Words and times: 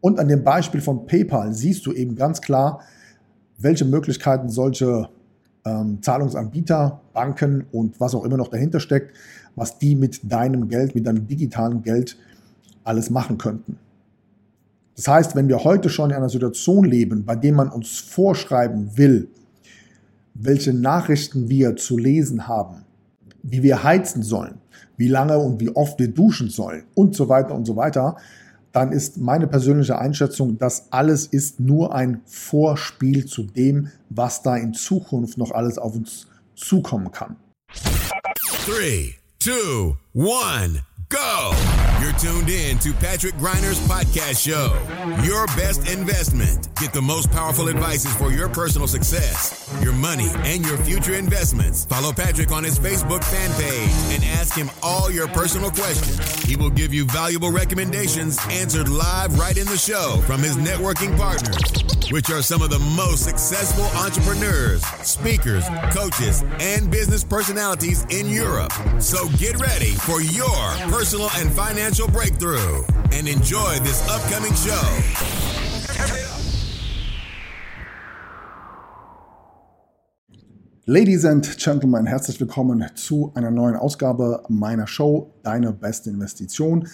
Und 0.00 0.18
an 0.18 0.28
dem 0.28 0.44
Beispiel 0.44 0.80
von 0.80 1.06
PayPal 1.06 1.52
siehst 1.52 1.86
du 1.86 1.92
eben 1.92 2.14
ganz 2.14 2.40
klar, 2.40 2.80
welche 3.58 3.84
Möglichkeiten 3.84 4.48
solche 4.48 5.08
ähm, 5.64 5.98
Zahlungsanbieter, 6.02 7.00
Banken 7.12 7.66
und 7.72 7.98
was 8.00 8.14
auch 8.14 8.24
immer 8.24 8.36
noch 8.36 8.48
dahinter 8.48 8.80
steckt, 8.80 9.16
was 9.56 9.78
die 9.78 9.96
mit 9.96 10.30
deinem 10.30 10.68
Geld, 10.68 10.94
mit 10.94 11.06
deinem 11.06 11.26
digitalen 11.26 11.82
Geld 11.82 12.16
alles 12.84 13.10
machen 13.10 13.38
könnten. 13.38 13.78
Das 14.94 15.08
heißt, 15.08 15.36
wenn 15.36 15.48
wir 15.48 15.62
heute 15.64 15.88
schon 15.88 16.10
in 16.10 16.16
einer 16.16 16.28
Situation 16.28 16.84
leben, 16.84 17.24
bei 17.24 17.36
der 17.36 17.52
man 17.52 17.68
uns 17.68 17.98
vorschreiben 17.98 18.96
will, 18.96 19.28
welche 20.34 20.72
Nachrichten 20.72 21.48
wir 21.48 21.76
zu 21.76 21.98
lesen 21.98 22.46
haben, 22.46 22.84
wie 23.42 23.62
wir 23.62 23.82
heizen 23.82 24.22
sollen, 24.22 24.58
wie 24.96 25.08
lange 25.08 25.38
und 25.38 25.60
wie 25.60 25.70
oft 25.70 25.98
wir 25.98 26.08
duschen 26.08 26.48
sollen 26.48 26.84
und 26.94 27.14
so 27.14 27.28
weiter 27.28 27.54
und 27.54 27.64
so 27.64 27.76
weiter, 27.76 28.16
dann 28.72 28.92
ist 28.92 29.18
meine 29.18 29.46
persönliche 29.46 29.98
Einschätzung, 29.98 30.58
das 30.58 30.92
alles 30.92 31.26
ist 31.26 31.60
nur 31.60 31.94
ein 31.94 32.20
Vorspiel 32.26 33.26
zu 33.26 33.42
dem, 33.42 33.90
was 34.10 34.42
da 34.42 34.56
in 34.56 34.74
Zukunft 34.74 35.38
noch 35.38 35.52
alles 35.52 35.78
auf 35.78 35.94
uns 35.94 36.26
zukommen 36.54 37.10
kann. 37.10 37.36
3, 38.66 39.14
2, 39.40 39.96
1. 40.14 40.82
go. 41.08 41.52
You're 42.00 42.12
tuned 42.12 42.48
in 42.48 42.78
to 42.80 42.92
Patrick 42.94 43.34
Griner's 43.34 43.80
podcast 43.88 44.40
show. 44.46 44.76
Your 45.24 45.46
best 45.56 45.90
investment. 45.90 46.68
Get 46.76 46.92
the 46.92 47.02
most 47.02 47.30
powerful 47.30 47.68
advices 47.68 48.14
for 48.14 48.30
your 48.30 48.48
personal 48.48 48.86
success, 48.86 49.67
your 49.82 49.92
money, 49.92 50.28
and 50.44 50.64
your 50.64 50.76
future 50.78 51.14
investments. 51.14 51.84
Follow 51.86 52.12
Patrick 52.12 52.50
on 52.52 52.64
his 52.64 52.78
Facebook 52.78 53.22
fan 53.24 53.50
page 53.60 54.14
and 54.14 54.24
ask 54.38 54.54
him 54.54 54.70
all 54.82 55.10
your 55.10 55.28
personal 55.28 55.70
questions. 55.70 56.18
He 56.42 56.56
will 56.56 56.70
give 56.70 56.92
you 56.92 57.04
valuable 57.06 57.50
recommendations 57.50 58.38
answered 58.50 58.88
live 58.88 59.38
right 59.38 59.56
in 59.56 59.66
the 59.66 59.76
show 59.76 60.22
from 60.26 60.42
his 60.42 60.56
networking 60.56 61.16
partners, 61.16 62.10
which 62.10 62.30
are 62.30 62.42
some 62.42 62.62
of 62.62 62.70
the 62.70 62.78
most 62.96 63.24
successful 63.24 63.84
entrepreneurs, 63.98 64.84
speakers, 65.02 65.64
coaches, 65.92 66.42
and 66.60 66.90
business 66.90 67.24
personalities 67.24 68.04
in 68.10 68.28
Europe. 68.28 68.72
So 69.00 69.28
get 69.36 69.60
ready 69.60 69.92
for 69.92 70.20
your 70.20 70.56
personal 70.90 71.28
and 71.36 71.52
financial 71.52 72.08
breakthrough 72.08 72.84
and 73.12 73.28
enjoy 73.28 73.78
this 73.80 74.06
upcoming 74.08 74.54
show. 74.54 75.37
Ladies 80.90 81.26
and 81.26 81.58
Gentlemen, 81.58 82.06
herzlich 82.06 82.40
willkommen 82.40 82.82
zu 82.94 83.30
einer 83.34 83.50
neuen 83.50 83.76
Ausgabe 83.76 84.42
meiner 84.48 84.86
Show 84.86 85.34
Deine 85.42 85.70
beste 85.70 86.08
Investition. 86.08 86.88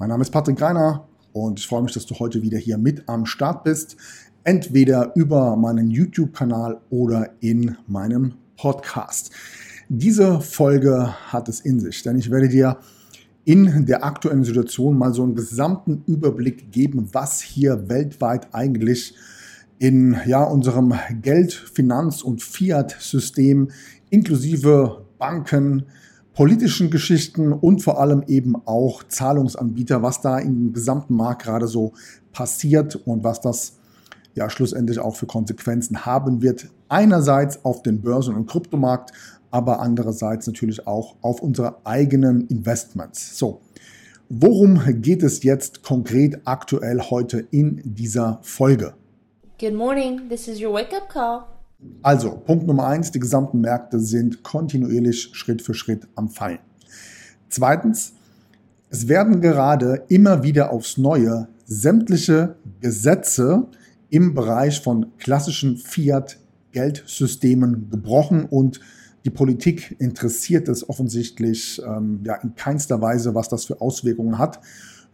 Mein 0.00 0.08
Name 0.08 0.22
ist 0.22 0.32
Patrick 0.32 0.56
Greiner 0.56 1.06
und 1.32 1.60
ich 1.60 1.68
freue 1.68 1.84
mich, 1.84 1.92
dass 1.92 2.06
du 2.06 2.16
heute 2.16 2.42
wieder 2.42 2.58
hier 2.58 2.76
mit 2.76 3.08
am 3.08 3.24
Start 3.24 3.62
bist. 3.62 3.96
Entweder 4.42 5.12
über 5.14 5.54
meinen 5.54 5.90
YouTube-Kanal 5.90 6.80
oder 6.90 7.34
in 7.38 7.76
meinem 7.86 8.34
Podcast. 8.56 9.30
Diese 9.88 10.40
Folge 10.40 11.14
hat 11.28 11.48
es 11.48 11.60
in 11.60 11.78
sich, 11.78 12.02
denn 12.02 12.18
ich 12.18 12.32
werde 12.32 12.48
dir 12.48 12.78
in 13.44 13.86
der 13.86 14.04
aktuellen 14.04 14.42
Situation 14.42 14.98
mal 14.98 15.14
so 15.14 15.22
einen 15.22 15.36
gesamten 15.36 16.02
Überblick 16.08 16.72
geben, 16.72 17.10
was 17.12 17.42
hier 17.42 17.88
weltweit 17.88 18.48
eigentlich 18.50 19.14
in 19.78 20.16
ja, 20.26 20.42
unserem 20.42 20.94
Geld-, 21.22 21.52
Finanz- 21.52 22.22
und 22.22 22.42
Fiat-System 22.42 23.70
inklusive 24.10 25.04
Banken, 25.18 25.86
politischen 26.34 26.90
Geschichten 26.90 27.52
und 27.52 27.82
vor 27.82 28.00
allem 28.00 28.22
eben 28.26 28.56
auch 28.66 29.02
Zahlungsanbieter, 29.04 30.02
was 30.02 30.20
da 30.20 30.38
im 30.38 30.72
gesamten 30.72 31.14
Markt 31.14 31.42
gerade 31.42 31.66
so 31.66 31.92
passiert 32.32 32.94
und 32.94 33.24
was 33.24 33.40
das 33.40 33.78
ja 34.34 34.50
schlussendlich 34.50 34.98
auch 34.98 35.16
für 35.16 35.26
Konsequenzen 35.26 36.04
haben 36.04 36.42
wird. 36.42 36.68
Einerseits 36.88 37.64
auf 37.64 37.82
den 37.82 38.02
Börsen- 38.02 38.36
und 38.36 38.46
Kryptomarkt, 38.46 39.12
aber 39.50 39.80
andererseits 39.80 40.46
natürlich 40.46 40.86
auch 40.86 41.16
auf 41.22 41.40
unsere 41.40 41.86
eigenen 41.86 42.46
Investments. 42.48 43.38
So, 43.38 43.62
worum 44.28 44.78
geht 45.00 45.22
es 45.22 45.42
jetzt 45.42 45.82
konkret 45.82 46.42
aktuell 46.44 47.00
heute 47.00 47.46
in 47.50 47.80
dieser 47.82 48.40
Folge? 48.42 48.92
Good 49.58 49.72
morning, 49.72 50.28
this 50.28 50.48
is 50.48 50.60
your 50.60 50.74
wake-up 50.74 51.08
call. 51.08 51.46
Also, 52.02 52.42
Punkt 52.44 52.66
Nummer 52.66 52.88
eins, 52.88 53.10
die 53.10 53.18
gesamten 53.18 53.62
Märkte 53.62 53.98
sind 54.00 54.42
kontinuierlich 54.42 55.30
Schritt 55.32 55.62
für 55.62 55.72
Schritt 55.72 56.06
am 56.14 56.28
Fallen. 56.28 56.58
Zweitens, 57.48 58.12
es 58.90 59.08
werden 59.08 59.40
gerade 59.40 60.04
immer 60.08 60.42
wieder 60.42 60.72
aufs 60.72 60.98
Neue 60.98 61.48
sämtliche 61.64 62.56
Gesetze 62.82 63.66
im 64.10 64.34
Bereich 64.34 64.82
von 64.82 65.16
klassischen 65.16 65.78
Fiat-Geldsystemen 65.78 67.88
gebrochen 67.90 68.44
und 68.44 68.80
die 69.24 69.30
Politik 69.30 69.96
interessiert 69.98 70.68
es 70.68 70.86
offensichtlich 70.86 71.80
ähm, 71.82 72.20
ja, 72.24 72.34
in 72.34 72.56
keinster 72.56 73.00
Weise, 73.00 73.34
was 73.34 73.48
das 73.48 73.64
für 73.64 73.80
Auswirkungen 73.80 74.36
hat 74.36 74.60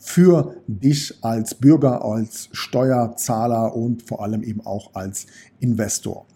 für 0.03 0.57
dich 0.67 1.17
als 1.23 1.55
Bürger, 1.55 2.05
als 2.05 2.49
Steuerzahler 2.51 3.77
und 3.77 4.03
vor 4.03 4.23
allem 4.23 4.43
eben 4.43 4.61
auch 4.67 4.95
als 4.95 5.27
Investor. 5.61 6.27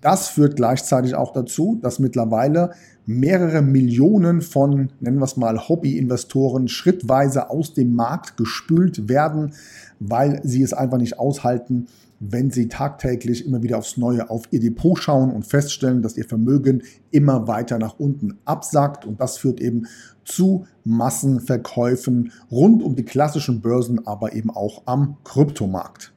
Das 0.00 0.28
führt 0.28 0.56
gleichzeitig 0.56 1.14
auch 1.14 1.32
dazu, 1.32 1.78
dass 1.80 2.00
mittlerweile 2.00 2.72
mehrere 3.06 3.62
Millionen 3.62 4.42
von, 4.42 4.90
nennen 4.98 5.18
wir 5.18 5.24
es 5.24 5.36
mal, 5.36 5.68
Hobbyinvestoren 5.68 6.66
schrittweise 6.66 7.50
aus 7.50 7.72
dem 7.72 7.94
Markt 7.94 8.36
gespült 8.36 9.08
werden, 9.08 9.54
weil 10.00 10.40
sie 10.42 10.62
es 10.62 10.72
einfach 10.74 10.98
nicht 10.98 11.18
aushalten, 11.18 11.86
wenn 12.30 12.50
Sie 12.50 12.68
tagtäglich 12.68 13.46
immer 13.46 13.62
wieder 13.62 13.78
aufs 13.78 13.96
Neue 13.96 14.30
auf 14.30 14.44
Ihr 14.50 14.60
Depot 14.60 14.98
schauen 14.98 15.30
und 15.30 15.46
feststellen, 15.46 16.02
dass 16.02 16.16
Ihr 16.16 16.24
Vermögen 16.24 16.82
immer 17.10 17.46
weiter 17.46 17.78
nach 17.78 17.98
unten 17.98 18.38
absackt. 18.44 19.04
Und 19.04 19.20
das 19.20 19.38
führt 19.38 19.60
eben 19.60 19.86
zu 20.24 20.66
Massenverkäufen 20.84 22.32
rund 22.50 22.82
um 22.82 22.96
die 22.96 23.04
klassischen 23.04 23.60
Börsen, 23.60 24.06
aber 24.06 24.34
eben 24.34 24.50
auch 24.50 24.82
am 24.86 25.16
Kryptomarkt. 25.24 26.12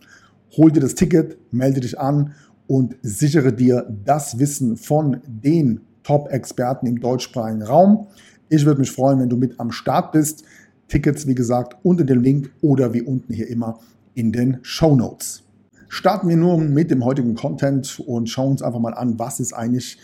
Hol 0.55 0.71
dir 0.71 0.79
das 0.79 0.95
Ticket, 0.95 1.37
melde 1.51 1.81
dich 1.81 1.99
an 1.99 2.35
und 2.67 2.95
sichere 3.01 3.51
dir 3.51 3.85
das 4.05 4.39
Wissen 4.39 4.77
von 4.77 5.19
den 5.27 5.81
Top-Experten 6.03 6.87
im 6.87 6.99
deutschsprachigen 6.99 7.63
Raum. 7.63 8.07
Ich 8.49 8.65
würde 8.65 8.79
mich 8.79 8.91
freuen, 8.91 9.19
wenn 9.19 9.29
du 9.29 9.37
mit 9.37 9.59
am 9.59 9.71
Start 9.71 10.11
bist. 10.11 10.43
Tickets, 10.87 11.25
wie 11.27 11.35
gesagt, 11.35 11.77
unter 11.83 12.03
dem 12.03 12.21
Link 12.21 12.51
oder 12.61 12.93
wie 12.93 13.01
unten 13.01 13.33
hier 13.33 13.47
immer 13.47 13.79
in 14.13 14.31
den 14.31 14.59
Show 14.61 14.95
Notes. 14.95 15.43
Starten 15.87 16.29
wir 16.29 16.37
nun 16.37 16.73
mit 16.73 16.91
dem 16.91 17.03
heutigen 17.05 17.35
Content 17.35 17.99
und 17.99 18.29
schauen 18.29 18.51
uns 18.51 18.61
einfach 18.61 18.79
mal 18.79 18.93
an, 18.93 19.19
was 19.19 19.39
ist 19.39 19.53
eigentlich 19.53 19.97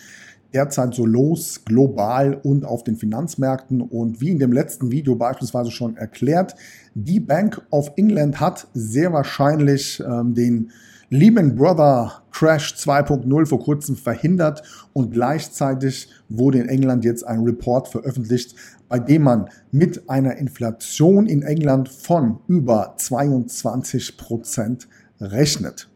derzeit 0.54 0.94
so 0.94 1.06
los, 1.06 1.64
global 1.66 2.40
und 2.44 2.66
auf 2.66 2.84
den 2.84 2.96
Finanzmärkten. 2.96 3.82
Und 3.82 4.22
wie 4.22 4.30
in 4.30 4.40
dem 4.40 4.52
letzten 4.52 4.92
Video 4.92 5.16
beispielsweise 5.16 5.72
schon 5.72 5.98
erklärt, 5.98 6.56
die 6.94 7.20
Bank 7.20 7.62
of 7.70 7.92
England 7.96 8.40
hat 8.40 8.68
sehr 8.74 9.14
wahrscheinlich 9.14 10.02
ähm, 10.06 10.34
den 10.34 10.72
Lehman 11.10 11.56
Brother 11.56 12.22
Crash 12.32 12.74
2.0 12.74 13.46
vor 13.46 13.60
kurzem 13.62 13.96
verhindert 13.96 14.62
und 14.92 15.14
gleichzeitig 15.14 16.10
wurde 16.28 16.60
in 16.60 16.68
England 16.68 17.06
jetzt 17.06 17.26
ein 17.26 17.44
Report 17.44 17.88
veröffentlicht, 17.88 18.56
bei 18.90 19.00
dem 19.00 19.24
man 19.24 19.48
mit 19.72 20.10
einer 20.10 20.36
Inflation 20.36 21.26
in 21.28 21.44
England 21.44 21.88
von 21.88 22.40
über 22.50 22.96
22 22.98 24.18
Prozent 24.18 24.90
rechnet. 25.22 25.90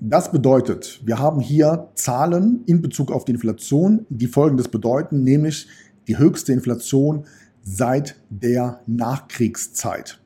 Das 0.00 0.30
bedeutet, 0.30 1.00
wir 1.04 1.18
haben 1.18 1.40
hier 1.40 1.88
Zahlen 1.96 2.62
in 2.66 2.80
Bezug 2.80 3.10
auf 3.10 3.24
die 3.24 3.32
Inflation, 3.32 4.06
die 4.08 4.28
folgendes 4.28 4.68
bedeuten, 4.68 5.24
nämlich 5.24 5.66
die 6.06 6.16
höchste 6.16 6.52
Inflation 6.52 7.24
seit 7.64 8.14
der 8.30 8.80
Nachkriegszeit. 8.86 10.20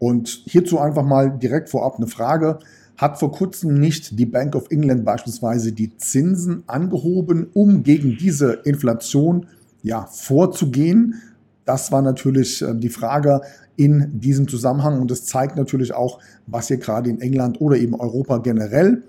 Und 0.00 0.42
hierzu 0.46 0.80
einfach 0.80 1.04
mal 1.04 1.38
direkt 1.38 1.68
vorab 1.68 1.96
eine 1.96 2.06
Frage. 2.08 2.58
Hat 2.98 3.20
vor 3.20 3.30
kurzem 3.30 3.78
nicht 3.78 4.18
die 4.18 4.26
Bank 4.26 4.56
of 4.56 4.70
England 4.70 5.04
beispielsweise 5.04 5.72
die 5.72 5.96
Zinsen 5.96 6.64
angehoben, 6.66 7.46
um 7.54 7.84
gegen 7.84 8.18
diese 8.18 8.54
Inflation 8.64 9.46
ja, 9.82 10.06
vorzugehen? 10.06 11.14
Das 11.64 11.92
war 11.92 12.02
natürlich 12.02 12.60
äh, 12.60 12.74
die 12.74 12.88
Frage 12.88 13.40
in 13.76 14.18
diesem 14.18 14.48
Zusammenhang 14.48 15.00
und 15.00 15.12
es 15.12 15.24
zeigt 15.24 15.56
natürlich 15.56 15.94
auch, 15.94 16.18
was 16.48 16.66
hier 16.66 16.78
gerade 16.78 17.08
in 17.08 17.20
England 17.20 17.60
oder 17.60 17.76
eben 17.76 17.94
Europa 17.94 18.38
generell 18.38 19.04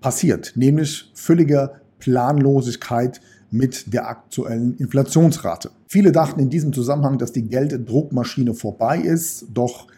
passiert, 0.00 0.54
nämlich 0.56 1.10
völlige 1.14 1.72
Planlosigkeit 1.98 3.20
mit 3.50 3.92
der 3.92 4.08
aktuellen 4.08 4.76
Inflationsrate. 4.78 5.70
Viele 5.88 6.10
dachten 6.10 6.40
in 6.40 6.48
diesem 6.48 6.72
Zusammenhang, 6.72 7.18
dass 7.18 7.32
die 7.32 7.46
Gelddruckmaschine 7.46 8.54
vorbei 8.54 8.98
ist, 8.98 9.46
doch 9.52 9.88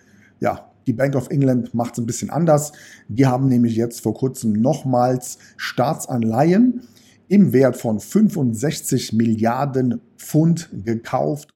ja, 0.40 0.68
die 0.88 0.94
Bank 0.94 1.14
of 1.14 1.30
England 1.30 1.74
macht 1.74 1.92
es 1.92 1.98
ein 1.98 2.06
bisschen 2.06 2.30
anders. 2.30 2.72
Die 3.08 3.26
haben 3.26 3.46
nämlich 3.46 3.76
jetzt 3.76 4.00
vor 4.00 4.14
kurzem 4.14 4.54
nochmals 4.54 5.38
Staatsanleihen 5.58 6.80
im 7.28 7.52
Wert 7.52 7.76
von 7.76 8.00
65 8.00 9.12
Milliarden 9.12 10.00
Pfund 10.16 10.70
gekauft. 10.84 11.50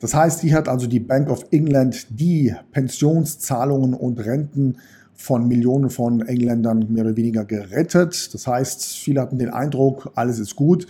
Das 0.00 0.14
heißt, 0.14 0.40
hier 0.40 0.56
hat 0.56 0.68
also 0.68 0.86
die 0.86 1.00
Bank 1.00 1.28
of 1.28 1.44
England 1.50 2.06
die 2.18 2.54
Pensionszahlungen 2.72 3.94
und 3.94 4.18
Renten 4.24 4.78
von 5.14 5.46
Millionen 5.46 5.90
von 5.90 6.22
Engländern 6.22 6.86
mehr 6.88 7.04
oder 7.04 7.16
weniger 7.16 7.44
gerettet. 7.44 8.32
Das 8.34 8.46
heißt, 8.46 8.96
viele 8.96 9.20
hatten 9.20 9.38
den 9.38 9.50
Eindruck, 9.50 10.10
alles 10.14 10.38
ist 10.38 10.56
gut. 10.56 10.86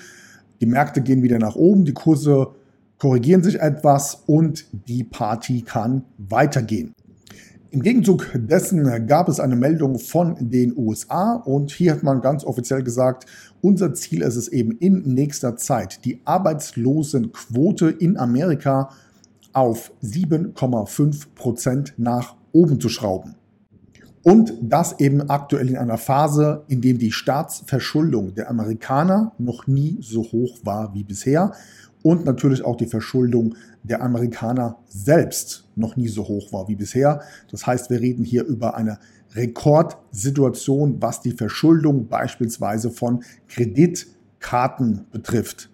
Die 0.60 0.66
Märkte 0.66 1.02
gehen 1.02 1.22
wieder 1.22 1.40
nach 1.40 1.56
oben, 1.56 1.84
die 1.84 1.92
Kurse 1.92 2.54
korrigieren 2.96 3.42
sich 3.42 3.60
etwas 3.60 4.22
und 4.26 4.66
die 4.86 5.02
Party 5.02 5.62
kann 5.62 6.04
weitergehen. 6.16 6.94
Im 7.72 7.80
Gegenzug 7.80 8.30
dessen 8.34 9.06
gab 9.06 9.30
es 9.30 9.40
eine 9.40 9.56
Meldung 9.56 9.98
von 9.98 10.36
den 10.38 10.76
USA 10.76 11.36
und 11.36 11.70
hier 11.70 11.92
hat 11.92 12.02
man 12.02 12.20
ganz 12.20 12.44
offiziell 12.44 12.82
gesagt, 12.82 13.24
unser 13.62 13.94
Ziel 13.94 14.20
ist 14.20 14.36
es 14.36 14.48
eben 14.48 14.72
in 14.72 15.14
nächster 15.14 15.56
Zeit, 15.56 16.04
die 16.04 16.20
Arbeitslosenquote 16.26 17.88
in 17.88 18.18
Amerika 18.18 18.90
auf 19.54 19.90
7,5 20.02 21.28
Prozent 21.34 21.94
nach 21.96 22.36
oben 22.52 22.78
zu 22.78 22.90
schrauben. 22.90 23.36
Und 24.22 24.52
das 24.60 25.00
eben 25.00 25.30
aktuell 25.30 25.70
in 25.70 25.78
einer 25.78 25.96
Phase, 25.96 26.64
in 26.68 26.82
dem 26.82 26.98
die 26.98 27.10
Staatsverschuldung 27.10 28.34
der 28.34 28.50
Amerikaner 28.50 29.32
noch 29.38 29.66
nie 29.66 29.96
so 30.02 30.24
hoch 30.24 30.58
war 30.62 30.92
wie 30.92 31.04
bisher 31.04 31.52
und 32.02 32.26
natürlich 32.26 32.66
auch 32.66 32.76
die 32.76 32.86
Verschuldung 32.86 33.54
der 33.82 34.02
Amerikaner 34.02 34.76
selbst 34.88 35.61
noch 35.74 35.96
nie 35.96 36.08
so 36.08 36.28
hoch 36.28 36.52
war 36.52 36.68
wie 36.68 36.76
bisher. 36.76 37.22
Das 37.50 37.66
heißt, 37.66 37.90
wir 37.90 38.00
reden 38.00 38.24
hier 38.24 38.44
über 38.44 38.76
eine 38.76 38.98
Rekordsituation, 39.34 41.00
was 41.00 41.20
die 41.20 41.32
Verschuldung 41.32 42.08
beispielsweise 42.08 42.90
von 42.90 43.24
Kreditkarten 43.48 45.06
betrifft. 45.10 45.70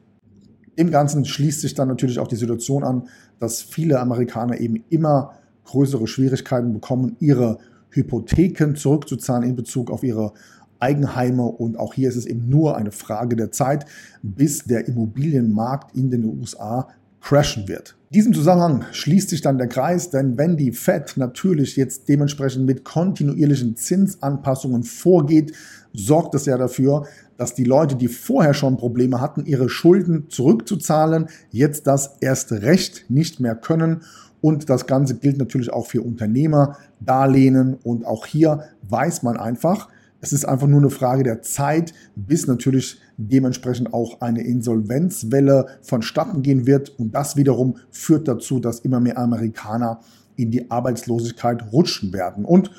Im 0.77 0.91
Ganzen 0.91 1.25
schließt 1.25 1.61
sich 1.61 1.75
dann 1.75 1.89
natürlich 1.89 2.21
auch 2.21 2.29
die 2.29 2.37
Situation 2.37 2.85
an, 2.85 3.09
dass 3.41 3.63
viele 3.63 3.99
Amerikaner 3.99 4.61
eben 4.61 4.85
immer 4.91 5.33
größere 5.65 6.07
Schwierigkeiten 6.07 6.73
bekommen, 6.73 7.17
ihre 7.19 7.59
Hypotheken 7.91 8.75
zurückzuzahlen 8.75 9.49
in 9.49 9.57
Bezug 9.57 9.91
auf 9.91 10.03
ihre 10.03 10.33
Eigenheime. 10.79 11.43
Und 11.45 11.79
auch 11.79 11.95
hier 11.95 12.09
ist 12.09 12.17
es 12.17 12.27
eben 12.27 12.49
nur 12.49 12.77
eine 12.77 12.93
Frage 12.93 13.37
der 13.37 13.51
Zeit, 13.51 13.87
bis 14.23 14.65
der 14.65 14.87
Immobilienmarkt 14.87 15.97
in 15.97 16.11
den 16.11 16.25
USA 16.25 16.89
crashen 17.21 17.69
wird. 17.69 17.97
In 18.11 18.15
diesem 18.15 18.33
Zusammenhang 18.33 18.85
schließt 18.93 19.29
sich 19.29 19.43
dann 19.43 19.59
der 19.59 19.67
Kreis, 19.67 20.11
denn 20.11 20.39
wenn 20.39 20.57
die 20.57 20.73
Fed 20.73 21.17
natürlich 21.17 21.77
jetzt 21.77 22.09
dementsprechend 22.09 22.65
mit 22.65 22.85
kontinuierlichen 22.85 23.77
Zinsanpassungen 23.77 24.83
vorgeht, 24.83 25.53
sorgt 25.93 26.35
es 26.35 26.47
ja 26.47 26.57
dafür, 26.57 27.07
dass 27.37 27.55
die 27.55 27.65
Leute, 27.65 27.97
die 27.97 28.09
vorher 28.09 28.55
schon 28.55 28.79
Probleme 28.79 29.21
hatten, 29.21 29.45
ihre 29.45 29.69
Schulden 29.69 30.31
zurückzuzahlen, 30.31 31.29
jetzt 31.51 31.87
das 31.87 32.17
erst 32.21 32.53
recht 32.53 33.05
nicht 33.09 33.41
mehr 33.41 33.55
können 33.55 34.03
und 34.41 34.71
das 34.71 34.87
Ganze 34.87 35.17
gilt 35.17 35.39
natürlich 35.39 35.73
auch 35.73 35.87
für 35.87 36.03
Unternehmer, 36.03 36.77
Darlehen. 37.01 37.75
Und 37.83 38.07
auch 38.07 38.27
hier 38.27 38.65
weiß 38.89 39.23
man 39.23 39.37
einfach, 39.37 39.89
es 40.21 40.33
ist 40.33 40.45
einfach 40.45 40.67
nur 40.67 40.81
eine 40.81 40.91
Frage 40.91 41.23
der 41.23 41.43
Zeit, 41.43 41.93
bis 42.17 42.47
natürlich 42.47 43.01
dementsprechend 43.19 43.93
auch 43.93 44.21
eine 44.21 44.43
Insolvenzwelle 44.43 45.67
vonstatten 45.83 46.43
gehen 46.43 46.67
wird. 46.67 46.99
Und 46.99 47.15
das 47.15 47.37
wiederum 47.37 47.77
führt 47.91 48.29
dazu, 48.29 48.61
dass 48.61 48.81
immer 48.81 49.01
mehr 49.01 49.19
Amerikaner 49.19 50.01
in 50.37 50.51
die 50.51 50.71
Arbeitslosigkeit 50.71 51.73
rutschen 51.73 52.13
werden. 52.13 52.45
Und 52.45 52.71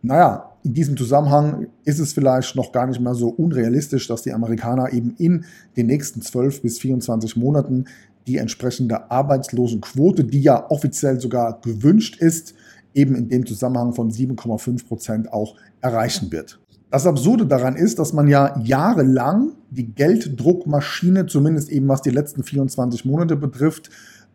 naja, 0.00 0.52
in 0.62 0.74
diesem 0.74 0.96
Zusammenhang 0.96 1.66
ist 1.84 1.98
es 1.98 2.12
vielleicht 2.12 2.54
noch 2.54 2.72
gar 2.72 2.86
nicht 2.86 3.00
mehr 3.00 3.14
so 3.14 3.28
unrealistisch, 3.28 4.06
dass 4.06 4.22
die 4.22 4.32
Amerikaner 4.32 4.92
eben 4.92 5.14
in 5.18 5.44
den 5.76 5.86
nächsten 5.86 6.22
12 6.22 6.62
bis 6.62 6.78
24 6.78 7.36
Monaten 7.36 7.86
die 8.26 8.36
entsprechende 8.36 9.10
Arbeitslosenquote, 9.10 10.24
die 10.24 10.40
ja 10.40 10.70
offiziell 10.70 11.18
sogar 11.18 11.60
gewünscht 11.62 12.20
ist, 12.20 12.54
eben 12.94 13.14
in 13.14 13.28
dem 13.28 13.46
Zusammenhang 13.46 13.92
von 13.92 14.10
7,5 14.10 14.86
Prozent 14.86 15.32
auch 15.32 15.56
erreichen 15.80 16.30
wird. 16.30 16.59
Das 16.90 17.06
Absurde 17.06 17.46
daran 17.46 17.76
ist, 17.76 18.00
dass 18.00 18.12
man 18.12 18.26
ja 18.26 18.58
jahrelang 18.64 19.52
die 19.70 19.94
Gelddruckmaschine, 19.94 21.26
zumindest 21.26 21.70
eben 21.70 21.86
was 21.86 22.02
die 22.02 22.10
letzten 22.10 22.42
24 22.42 23.04
Monate 23.04 23.36
betrifft, 23.36 23.90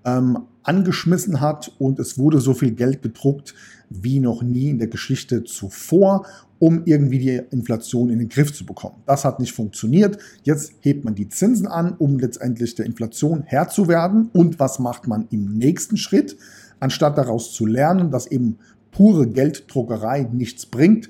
ähm, 0.06 0.40
angeschmissen 0.64 1.42
hat 1.42 1.72
und 1.80 2.00
es 2.00 2.18
wurde 2.18 2.40
so 2.40 2.54
viel 2.54 2.72
Geld 2.72 3.02
gedruckt 3.02 3.54
wie 3.90 4.20
noch 4.20 4.42
nie 4.42 4.70
in 4.70 4.80
der 4.80 4.88
Geschichte 4.88 5.44
zuvor, 5.44 6.26
um 6.58 6.84
irgendwie 6.86 7.20
die 7.20 7.42
Inflation 7.52 8.10
in 8.10 8.20
den 8.20 8.30
Griff 8.30 8.54
zu 8.54 8.66
bekommen. 8.66 8.96
Das 9.06 9.26
hat 9.26 9.40
nicht 9.40 9.54
funktioniert. 9.54 10.18
Jetzt 10.44 10.74
hebt 10.80 11.04
man 11.04 11.14
die 11.14 11.28
Zinsen 11.28 11.68
an, 11.68 11.96
um 11.98 12.18
letztendlich 12.18 12.76
der 12.76 12.86
Inflation 12.86 13.44
Herr 13.46 13.68
zu 13.68 13.88
werden. 13.88 14.30
Und 14.32 14.60
was 14.60 14.80
macht 14.80 15.08
man 15.08 15.28
im 15.30 15.58
nächsten 15.58 15.98
Schritt? 15.98 16.38
Anstatt 16.80 17.18
daraus 17.18 17.52
zu 17.52 17.66
lernen, 17.66 18.12
dass 18.12 18.28
eben 18.28 18.58
pure 18.92 19.28
Gelddruckerei 19.28 20.30
nichts 20.32 20.66
bringt, 20.66 21.10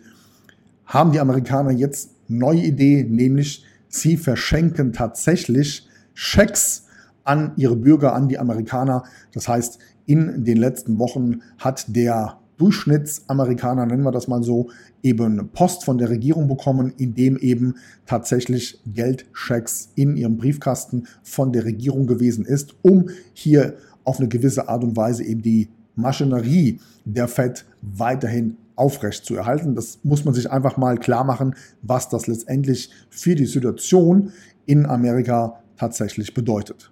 haben 0.85 1.11
die 1.11 1.19
Amerikaner 1.19 1.71
jetzt 1.71 2.11
neue 2.27 2.61
Idee, 2.61 3.03
nämlich 3.03 3.65
sie 3.87 4.17
verschenken 4.17 4.93
tatsächlich 4.93 5.87
Schecks 6.13 6.85
an 7.23 7.53
ihre 7.57 7.75
Bürger, 7.75 8.13
an 8.13 8.27
die 8.27 8.37
Amerikaner. 8.37 9.03
Das 9.33 9.47
heißt, 9.47 9.79
in 10.05 10.43
den 10.43 10.57
letzten 10.57 10.99
Wochen 10.99 11.41
hat 11.57 11.85
der 11.95 12.39
Durchschnittsamerikaner, 12.57 13.85
nennen 13.85 14.03
wir 14.03 14.11
das 14.11 14.27
mal 14.27 14.43
so, 14.43 14.69
eben 15.03 15.49
Post 15.49 15.83
von 15.83 15.97
der 15.97 16.09
Regierung 16.09 16.47
bekommen, 16.47 16.93
in 16.97 17.13
dem 17.13 17.37
eben 17.37 17.75
tatsächlich 18.05 18.79
Geldchecks 18.85 19.89
in 19.95 20.15
ihrem 20.15 20.37
Briefkasten 20.37 21.07
von 21.21 21.51
der 21.51 21.65
Regierung 21.65 22.07
gewesen 22.07 22.45
ist, 22.45 22.75
um 22.81 23.09
hier 23.33 23.75
auf 24.03 24.19
eine 24.19 24.29
gewisse 24.29 24.69
Art 24.69 24.83
und 24.83 24.95
Weise 24.95 25.23
eben 25.23 25.41
die 25.41 25.69
Maschinerie 25.95 26.79
der 27.03 27.27
Fed 27.27 27.65
weiterhin 27.81 28.57
aufrecht 28.75 29.25
zu 29.25 29.35
erhalten. 29.35 29.75
Das 29.75 29.99
muss 30.03 30.25
man 30.25 30.33
sich 30.33 30.51
einfach 30.51 30.77
mal 30.77 30.97
klar 30.97 31.23
machen, 31.23 31.55
was 31.81 32.09
das 32.09 32.27
letztendlich 32.27 32.91
für 33.09 33.35
die 33.35 33.45
Situation 33.45 34.31
in 34.65 34.85
Amerika 34.85 35.59
tatsächlich 35.77 36.33
bedeutet. 36.33 36.91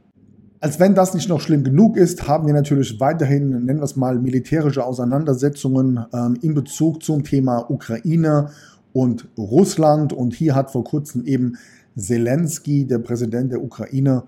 Als 0.59 0.79
wenn 0.79 0.95
das 0.95 1.13
nicht 1.13 1.27
noch 1.27 1.41
schlimm 1.41 1.65
genug 1.65 1.97
ist, 1.97 2.25
haben 2.27 2.47
wir 2.47 2.53
natürlich 2.53 2.99
weiterhin, 3.01 3.65
nennen 3.65 3.79
wir 3.79 3.83
es 3.83 3.97
mal, 3.97 4.17
militärische 4.17 4.85
Auseinandersetzungen 4.85 6.05
ähm, 6.13 6.37
in 6.41 6.53
Bezug 6.53 7.03
zum 7.03 7.25
Thema 7.25 7.69
Ukraine 7.69 8.49
und 8.93 9.27
Russland. 9.37 10.13
Und 10.13 10.33
hier 10.33 10.55
hat 10.55 10.71
vor 10.71 10.85
kurzem 10.85 11.25
eben 11.25 11.57
Zelensky, 11.97 12.85
der 12.85 12.99
Präsident 12.99 13.51
der 13.51 13.61
Ukraine, 13.61 14.23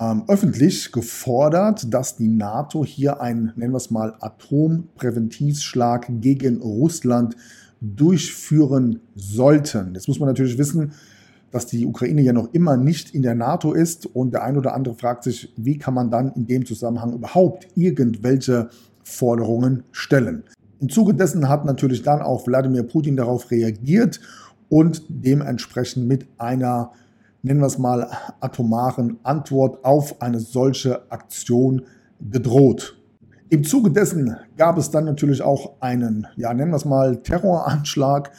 ähm, 0.00 0.24
öffentlich 0.28 0.92
gefordert, 0.92 1.92
dass 1.92 2.16
die 2.16 2.28
NATO 2.28 2.84
hier 2.84 3.20
einen, 3.20 3.52
nennen 3.56 3.72
wir 3.72 3.78
es 3.78 3.90
mal, 3.90 4.14
Atompräventivschlag 4.20 6.06
gegen 6.20 6.60
Russland 6.60 7.36
durchführen 7.80 9.00
sollten. 9.14 9.94
Jetzt 9.94 10.08
muss 10.08 10.18
man 10.18 10.28
natürlich 10.28 10.58
wissen, 10.58 10.92
dass 11.50 11.66
die 11.66 11.86
Ukraine 11.86 12.22
ja 12.22 12.32
noch 12.32 12.52
immer 12.52 12.76
nicht 12.76 13.14
in 13.14 13.22
der 13.22 13.34
NATO 13.34 13.72
ist 13.72 14.06
und 14.06 14.32
der 14.32 14.42
ein 14.42 14.56
oder 14.56 14.74
andere 14.74 14.94
fragt 14.94 15.24
sich, 15.24 15.52
wie 15.56 15.78
kann 15.78 15.94
man 15.94 16.10
dann 16.10 16.32
in 16.32 16.46
dem 16.46 16.66
Zusammenhang 16.66 17.14
überhaupt 17.14 17.68
irgendwelche 17.74 18.68
Forderungen 19.02 19.84
stellen. 19.92 20.42
Im 20.80 20.88
Zuge 20.88 21.14
dessen 21.14 21.48
hat 21.48 21.64
natürlich 21.64 22.02
dann 22.02 22.20
auch 22.20 22.46
Wladimir 22.46 22.82
Putin 22.82 23.16
darauf 23.16 23.50
reagiert 23.50 24.20
und 24.68 25.02
dementsprechend 25.08 26.06
mit 26.06 26.26
einer, 26.38 26.92
nennen 27.46 27.60
wir 27.60 27.66
es 27.66 27.78
mal, 27.78 28.10
atomaren 28.40 29.18
Antwort 29.22 29.84
auf 29.84 30.20
eine 30.20 30.40
solche 30.40 31.10
Aktion 31.12 31.82
gedroht. 32.20 33.00
Im 33.48 33.62
Zuge 33.62 33.92
dessen 33.92 34.36
gab 34.56 34.76
es 34.76 34.90
dann 34.90 35.04
natürlich 35.04 35.42
auch 35.42 35.74
einen, 35.80 36.26
ja, 36.36 36.52
nennen 36.52 36.72
wir 36.72 36.76
es 36.76 36.84
mal, 36.84 37.22
Terroranschlag 37.22 38.32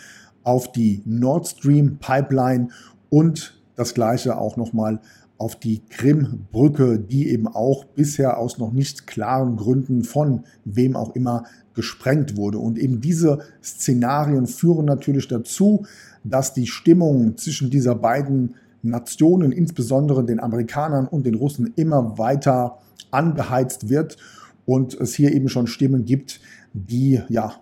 auf 0.43 0.73
die 0.73 1.01
Nord 1.05 1.47
Stream 1.47 1.97
Pipeline 1.99 2.67
und 3.09 3.61
das 3.75 3.93
gleiche 3.93 4.37
auch 4.37 4.57
nochmal 4.57 4.99
auf 5.37 5.55
die 5.55 5.81
Krim-Brücke, 5.87 6.99
die 6.99 7.29
eben 7.29 7.47
auch 7.47 7.85
bisher 7.85 8.37
aus 8.37 8.57
noch 8.57 8.73
nicht 8.73 9.07
klaren 9.07 9.55
Gründen 9.55 10.03
von 10.03 10.43
wem 10.65 10.97
auch 10.97 11.15
immer 11.15 11.43
gesprengt 11.75 12.35
wurde. 12.35 12.57
Und 12.57 12.77
eben 12.77 12.99
diese 12.99 13.39
Szenarien 13.63 14.47
führen 14.47 14.85
natürlich 14.85 15.29
dazu, 15.29 15.85
dass 16.25 16.53
die 16.53 16.67
Stimmung 16.67 17.37
zwischen 17.37 17.69
dieser 17.69 17.95
beiden 17.95 18.55
Nationen, 18.81 19.51
insbesondere 19.51 20.23
den 20.25 20.39
Amerikanern 20.39 21.07
und 21.07 21.25
den 21.25 21.35
Russen, 21.35 21.73
immer 21.75 22.17
weiter 22.17 22.79
angeheizt 23.11 23.89
wird 23.89 24.17
und 24.65 24.93
es 24.93 25.15
hier 25.15 25.33
eben 25.33 25.49
schon 25.49 25.67
Stimmen 25.67 26.05
gibt, 26.05 26.39
die 26.73 27.21
ja 27.29 27.53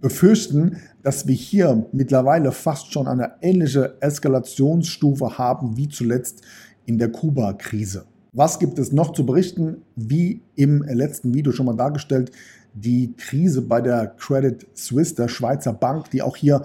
befürchten, 0.00 0.78
dass 1.02 1.26
wir 1.26 1.34
hier 1.34 1.86
mittlerweile 1.92 2.52
fast 2.52 2.92
schon 2.92 3.06
eine 3.06 3.32
ähnliche 3.40 3.96
Eskalationsstufe 4.00 5.38
haben 5.38 5.76
wie 5.76 5.88
zuletzt 5.88 6.42
in 6.86 6.98
der 6.98 7.10
Kuba-Krise. 7.10 8.04
Was 8.32 8.58
gibt 8.58 8.78
es 8.78 8.92
noch 8.92 9.12
zu 9.12 9.26
berichten? 9.26 9.82
Wie 9.94 10.42
im 10.56 10.82
letzten 10.82 11.34
Video 11.34 11.52
schon 11.52 11.66
mal 11.66 11.76
dargestellt, 11.76 12.32
die 12.74 13.12
Krise 13.16 13.62
bei 13.62 13.80
der 13.80 14.06
Credit 14.06 14.66
Suisse, 14.74 15.14
der 15.14 15.28
Schweizer 15.28 15.72
Bank, 15.72 16.10
die 16.10 16.22
auch 16.22 16.36
hier 16.36 16.62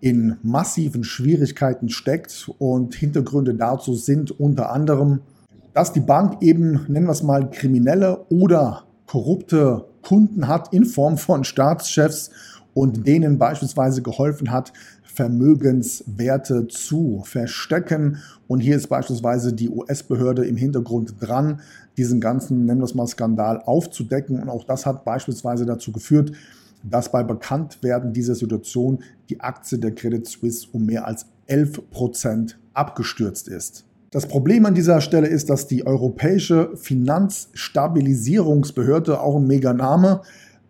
in 0.00 0.36
massiven 0.42 1.04
Schwierigkeiten 1.04 1.88
steckt. 1.88 2.50
Und 2.58 2.94
Hintergründe 2.94 3.54
dazu 3.54 3.94
sind 3.94 4.30
unter 4.38 4.70
anderem, 4.72 5.20
dass 5.74 5.92
die 5.92 6.00
Bank 6.00 6.42
eben, 6.42 6.86
nennen 6.88 7.06
wir 7.06 7.12
es 7.12 7.22
mal, 7.22 7.50
kriminelle 7.50 8.24
oder 8.30 8.84
korrupte 9.06 9.84
Kunden 10.02 10.48
hat 10.48 10.72
in 10.72 10.84
Form 10.84 11.18
von 11.18 11.44
Staatschefs 11.44 12.30
und 12.74 13.06
denen 13.06 13.38
beispielsweise 13.38 14.02
geholfen 14.02 14.50
hat, 14.50 14.72
Vermögenswerte 15.02 16.68
zu 16.68 17.22
verstecken. 17.24 18.18
Und 18.46 18.60
hier 18.60 18.76
ist 18.76 18.86
beispielsweise 18.86 19.52
die 19.52 19.68
US-Behörde 19.68 20.44
im 20.44 20.56
Hintergrund 20.56 21.16
dran, 21.18 21.60
diesen 21.96 22.20
ganzen, 22.20 22.66
nennen 22.66 22.80
wir 22.80 22.84
es 22.84 22.94
mal, 22.94 23.08
Skandal 23.08 23.60
aufzudecken. 23.60 24.40
Und 24.40 24.48
auch 24.48 24.62
das 24.62 24.86
hat 24.86 25.04
beispielsweise 25.04 25.66
dazu 25.66 25.90
geführt, 25.90 26.30
dass 26.82 27.12
bei 27.12 27.22
Bekanntwerden 27.22 28.12
dieser 28.12 28.34
Situation 28.34 29.04
die 29.28 29.40
Aktie 29.40 29.78
der 29.78 29.94
Credit 29.94 30.26
Suisse 30.26 30.66
um 30.72 30.86
mehr 30.86 31.06
als 31.06 31.26
11 31.46 31.90
Prozent 31.90 32.58
abgestürzt 32.74 33.48
ist. 33.48 33.84
Das 34.10 34.26
Problem 34.26 34.64
an 34.64 34.74
dieser 34.74 35.02
Stelle 35.02 35.26
ist, 35.26 35.50
dass 35.50 35.66
die 35.66 35.86
Europäische 35.86 36.70
Finanzstabilisierungsbehörde, 36.76 39.20
auch 39.20 39.36
ein 39.36 39.46
Meganame, 39.46 40.22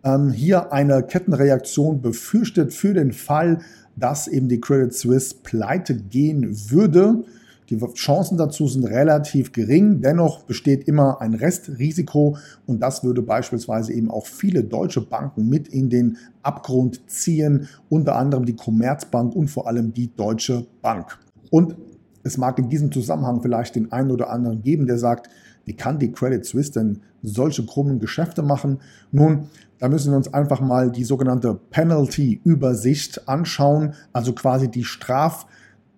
ähm, 0.03 0.31
hier 0.31 0.73
eine 0.73 1.03
Kettenreaktion 1.03 2.01
befürchtet 2.01 2.73
für 2.73 2.93
den 2.93 3.13
Fall, 3.13 3.59
dass 3.95 4.27
eben 4.27 4.49
die 4.49 4.59
Credit 4.59 4.93
Suisse 4.93 5.35
pleite 5.41 5.95
gehen 5.95 6.69
würde. 6.69 7.23
Die 7.69 7.77
Chancen 7.93 8.37
dazu 8.37 8.67
sind 8.67 8.85
relativ 8.85 9.51
gering, 9.51 10.01
dennoch 10.01 10.43
besteht 10.43 10.87
immer 10.87 11.21
ein 11.21 11.35
Restrisiko 11.35 12.35
und 12.65 12.79
das 12.79 13.03
würde 13.03 13.21
beispielsweise 13.21 13.93
eben 13.93 14.09
auch 14.09 14.25
viele 14.25 14.63
deutsche 14.63 15.01
Banken 15.01 15.47
mit 15.49 15.67
in 15.67 15.89
den 15.89 16.17
Abgrund 16.41 17.07
ziehen, 17.07 17.67
unter 17.87 18.15
anderem 18.15 18.45
die 18.45 18.55
Commerzbank 18.55 19.35
und 19.35 19.49
vor 19.49 19.67
allem 19.67 19.93
die 19.93 20.11
Deutsche 20.15 20.65
Bank. 20.81 21.19
Und 21.51 21.75
es 22.23 22.37
mag 22.37 22.57
in 22.57 22.69
diesem 22.69 22.91
Zusammenhang 22.91 23.41
vielleicht 23.41 23.75
den 23.75 23.91
einen 23.91 24.09
oder 24.09 24.31
anderen 24.31 24.63
geben, 24.63 24.87
der 24.87 24.97
sagt, 24.97 25.29
wie 25.65 25.75
kann 25.75 25.99
die 25.99 26.11
Credit 26.11 26.43
Suisse 26.43 26.71
denn 26.71 27.01
solche 27.21 27.63
krummen 27.65 27.99
Geschäfte 27.99 28.41
machen? 28.41 28.79
Nun, 29.11 29.49
da 29.77 29.87
müssen 29.89 30.11
wir 30.11 30.17
uns 30.17 30.33
einfach 30.33 30.59
mal 30.59 30.91
die 30.91 31.03
sogenannte 31.03 31.59
Penalty-Übersicht 31.69 33.27
anschauen, 33.27 33.93
also 34.11 34.33
quasi 34.33 34.69
die 34.69 34.83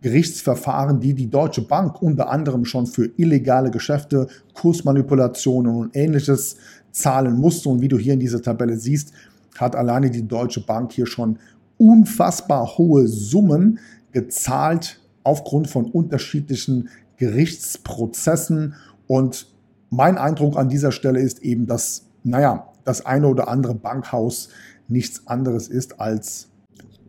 Strafgerichtsverfahren, 0.02 1.00
die 1.00 1.14
die 1.14 1.30
Deutsche 1.30 1.62
Bank 1.62 2.02
unter 2.02 2.30
anderem 2.30 2.66
schon 2.66 2.88
für 2.88 3.12
illegale 3.18 3.70
Geschäfte, 3.70 4.28
Kursmanipulationen 4.54 5.76
und 5.76 5.96
ähnliches 5.96 6.58
zahlen 6.92 7.38
musste. 7.38 7.70
Und 7.70 7.82
wie 7.82 7.88
du 7.88 7.98
hier 7.98 8.14
in 8.14 8.20
dieser 8.20 8.42
Tabelle 8.42 8.78
siehst, 8.78 9.14
hat 9.58 9.76
alleine 9.76 10.10
die 10.10 10.28
Deutsche 10.28 10.66
Bank 10.66 10.92
hier 10.92 11.06
schon 11.06 11.38
unfassbar 11.78 12.78
hohe 12.78 13.08
Summen 13.08 13.80
gezahlt 14.12 15.00
aufgrund 15.24 15.70
von 15.70 15.86
unterschiedlichen 15.86 16.90
Gerichtsprozessen. 17.18 18.74
Und 19.08 19.48
mein 19.92 20.18
Eindruck 20.18 20.58
an 20.58 20.70
dieser 20.70 20.92
Stelle 20.92 21.20
ist 21.20 21.40
eben, 21.44 21.68
dass, 21.68 22.08
naja, 22.24 22.68
das 22.84 23.06
eine 23.06 23.28
oder 23.28 23.48
andere 23.48 23.76
Bankhaus 23.76 24.50
nichts 24.88 25.28
anderes 25.28 25.68
ist 25.68 26.00
als 26.00 26.51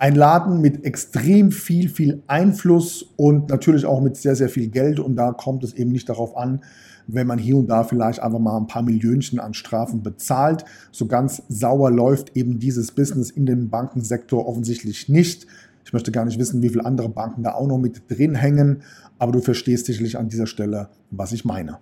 ein 0.02 0.16
Laden 0.16 0.60
mit 0.60 0.84
extrem 0.84 1.52
viel, 1.52 1.88
viel 1.88 2.24
Einfluss 2.26 3.04
und 3.16 3.50
natürlich 3.50 3.86
auch 3.86 4.00
mit 4.00 4.16
sehr, 4.16 4.34
sehr 4.34 4.48
viel 4.48 4.66
Geld. 4.66 4.98
Und 4.98 5.14
da 5.14 5.30
kommt 5.30 5.62
es 5.62 5.74
eben 5.74 5.92
nicht 5.92 6.08
darauf 6.08 6.36
an, 6.36 6.64
wenn 7.06 7.28
man 7.28 7.38
hier 7.38 7.56
und 7.56 7.68
da 7.68 7.84
vielleicht 7.84 8.18
einfach 8.18 8.40
mal 8.40 8.56
ein 8.56 8.66
paar 8.66 8.82
Millionchen 8.82 9.38
an 9.38 9.54
Strafen 9.54 10.02
bezahlt. 10.02 10.64
So 10.90 11.06
ganz 11.06 11.44
sauer 11.48 11.92
läuft 11.92 12.36
eben 12.36 12.58
dieses 12.58 12.90
Business 12.90 13.30
in 13.30 13.46
dem 13.46 13.70
Bankensektor 13.70 14.44
offensichtlich 14.48 15.08
nicht. 15.08 15.46
Ich 15.84 15.92
möchte 15.92 16.10
gar 16.10 16.24
nicht 16.24 16.40
wissen, 16.40 16.62
wie 16.62 16.70
viele 16.70 16.84
andere 16.84 17.08
Banken 17.08 17.44
da 17.44 17.52
auch 17.52 17.68
noch 17.68 17.78
mit 17.78 18.10
drin 18.10 18.34
hängen, 18.34 18.82
aber 19.20 19.30
du 19.30 19.38
verstehst 19.38 19.86
sicherlich 19.86 20.18
an 20.18 20.28
dieser 20.28 20.48
Stelle, 20.48 20.88
was 21.12 21.30
ich 21.30 21.44
meine. 21.44 21.78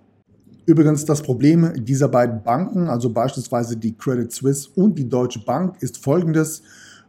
Übrigens, 0.67 1.05
das 1.05 1.23
Problem 1.23 1.73
dieser 1.85 2.07
beiden 2.07 2.43
Banken, 2.43 2.87
also 2.87 3.11
beispielsweise 3.11 3.77
die 3.77 3.97
Credit 3.97 4.31
Suisse 4.31 4.69
und 4.75 4.99
die 4.99 5.09
Deutsche 5.09 5.43
Bank, 5.43 5.81
ist 5.81 5.97
folgendes. 5.97 6.61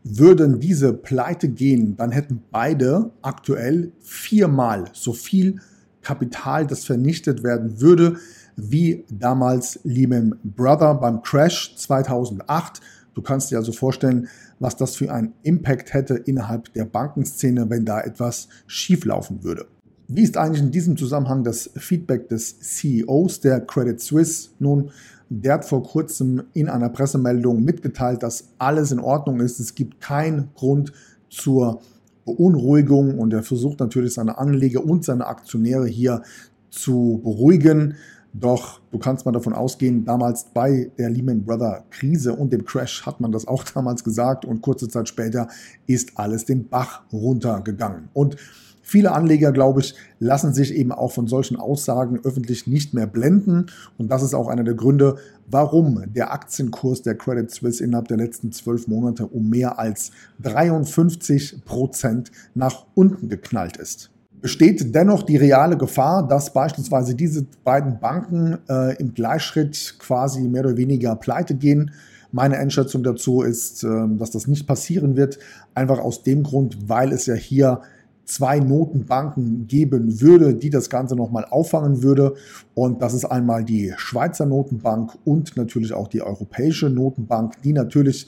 Würden 0.04 0.58
diese 0.58 0.92
pleite 0.92 1.48
gehen, 1.48 1.96
dann 1.96 2.10
hätten 2.10 2.42
beide 2.50 3.12
aktuell 3.22 3.92
viermal 4.00 4.86
so 4.92 5.12
viel 5.12 5.60
Kapital, 6.02 6.66
das 6.66 6.84
vernichtet 6.84 7.44
werden 7.44 7.80
würde, 7.80 8.16
wie 8.56 9.04
damals 9.10 9.78
Lehman 9.84 10.34
Brother 10.42 10.94
beim 10.94 11.22
Crash 11.22 11.76
2008. 11.76 12.80
Du 13.14 13.22
kannst 13.22 13.50
dir 13.50 13.58
also 13.58 13.72
vorstellen, 13.72 14.28
was 14.58 14.76
das 14.76 14.96
für 14.96 15.12
einen 15.12 15.34
Impact 15.42 15.94
hätte 15.94 16.14
innerhalb 16.14 16.72
der 16.72 16.84
Bankenszene, 16.84 17.70
wenn 17.70 17.84
da 17.84 18.00
etwas 18.00 18.48
schieflaufen 18.66 19.44
würde. 19.44 19.66
Wie 20.08 20.22
ist 20.22 20.36
eigentlich 20.36 20.62
in 20.62 20.70
diesem 20.70 20.96
Zusammenhang 20.96 21.44
das 21.44 21.70
Feedback 21.76 22.28
des 22.28 22.58
CEOs 22.60 23.40
der 23.40 23.60
Credit 23.60 24.00
Suisse? 24.00 24.50
Nun, 24.58 24.90
der 25.40 25.54
hat 25.54 25.64
vor 25.64 25.82
kurzem 25.82 26.42
in 26.52 26.68
einer 26.68 26.90
Pressemeldung 26.90 27.64
mitgeteilt, 27.64 28.22
dass 28.22 28.48
alles 28.58 28.92
in 28.92 29.00
Ordnung 29.00 29.40
ist. 29.40 29.60
Es 29.60 29.74
gibt 29.74 30.00
keinen 30.00 30.50
Grund 30.54 30.92
zur 31.30 31.80
Beunruhigung 32.26 33.18
und 33.18 33.32
er 33.32 33.42
versucht 33.42 33.80
natürlich 33.80 34.14
seine 34.14 34.36
Anleger 34.36 34.84
und 34.84 35.04
seine 35.04 35.26
Aktionäre 35.26 35.86
hier 35.86 36.22
zu 36.68 37.20
beruhigen. 37.24 37.94
Doch 38.34 38.80
du 38.90 38.98
kannst 38.98 39.24
mal 39.24 39.32
davon 39.32 39.54
ausgehen, 39.54 40.04
damals 40.04 40.44
bei 40.52 40.90
der 40.98 41.08
Lehman 41.08 41.44
Brother 41.44 41.84
Krise 41.90 42.34
und 42.34 42.52
dem 42.52 42.66
Crash 42.66 43.06
hat 43.06 43.20
man 43.20 43.32
das 43.32 43.48
auch 43.48 43.64
damals 43.74 44.04
gesagt 44.04 44.44
und 44.44 44.60
kurze 44.60 44.88
Zeit 44.88 45.08
später 45.08 45.48
ist 45.86 46.18
alles 46.18 46.44
den 46.44 46.68
Bach 46.68 47.04
runtergegangen. 47.10 48.10
Und 48.12 48.36
Viele 48.82 49.12
Anleger, 49.12 49.52
glaube 49.52 49.80
ich, 49.80 49.94
lassen 50.18 50.52
sich 50.52 50.74
eben 50.74 50.90
auch 50.90 51.12
von 51.12 51.28
solchen 51.28 51.56
Aussagen 51.56 52.20
öffentlich 52.24 52.66
nicht 52.66 52.94
mehr 52.94 53.06
blenden. 53.06 53.66
Und 53.96 54.10
das 54.10 54.22
ist 54.22 54.34
auch 54.34 54.48
einer 54.48 54.64
der 54.64 54.74
Gründe, 54.74 55.16
warum 55.48 56.02
der 56.12 56.32
Aktienkurs 56.32 57.02
der 57.02 57.14
Credit 57.14 57.50
Suisse 57.50 57.82
innerhalb 57.82 58.08
der 58.08 58.16
letzten 58.16 58.50
zwölf 58.50 58.88
Monate 58.88 59.26
um 59.26 59.48
mehr 59.48 59.78
als 59.78 60.10
53 60.42 61.64
Prozent 61.64 62.32
nach 62.54 62.84
unten 62.94 63.28
geknallt 63.28 63.76
ist. 63.76 64.10
Besteht 64.40 64.92
dennoch 64.92 65.22
die 65.22 65.36
reale 65.36 65.76
Gefahr, 65.76 66.26
dass 66.26 66.52
beispielsweise 66.52 67.14
diese 67.14 67.46
beiden 67.62 68.00
Banken 68.00 68.58
äh, 68.68 68.96
im 68.96 69.14
Gleichschritt 69.14 69.94
quasi 70.00 70.40
mehr 70.40 70.64
oder 70.64 70.76
weniger 70.76 71.14
pleite 71.14 71.54
gehen? 71.54 71.92
Meine 72.32 72.56
Einschätzung 72.56 73.04
dazu 73.04 73.42
ist, 73.42 73.84
äh, 73.84 73.88
dass 74.18 74.32
das 74.32 74.48
nicht 74.48 74.66
passieren 74.66 75.16
wird, 75.16 75.38
einfach 75.74 76.00
aus 76.00 76.24
dem 76.24 76.42
Grund, 76.42 76.88
weil 76.88 77.12
es 77.12 77.26
ja 77.26 77.34
hier 77.34 77.82
zwei 78.32 78.60
Notenbanken 78.60 79.66
geben 79.66 80.20
würde, 80.20 80.54
die 80.54 80.70
das 80.70 80.88
Ganze 80.88 81.16
nochmal 81.16 81.44
auffangen 81.44 82.02
würde. 82.02 82.34
Und 82.74 83.02
das 83.02 83.12
ist 83.12 83.26
einmal 83.26 83.64
die 83.64 83.92
Schweizer 83.96 84.46
Notenbank 84.46 85.18
und 85.24 85.56
natürlich 85.56 85.92
auch 85.92 86.08
die 86.08 86.22
Europäische 86.22 86.88
Notenbank, 86.88 87.60
die 87.62 87.72
natürlich 87.72 88.26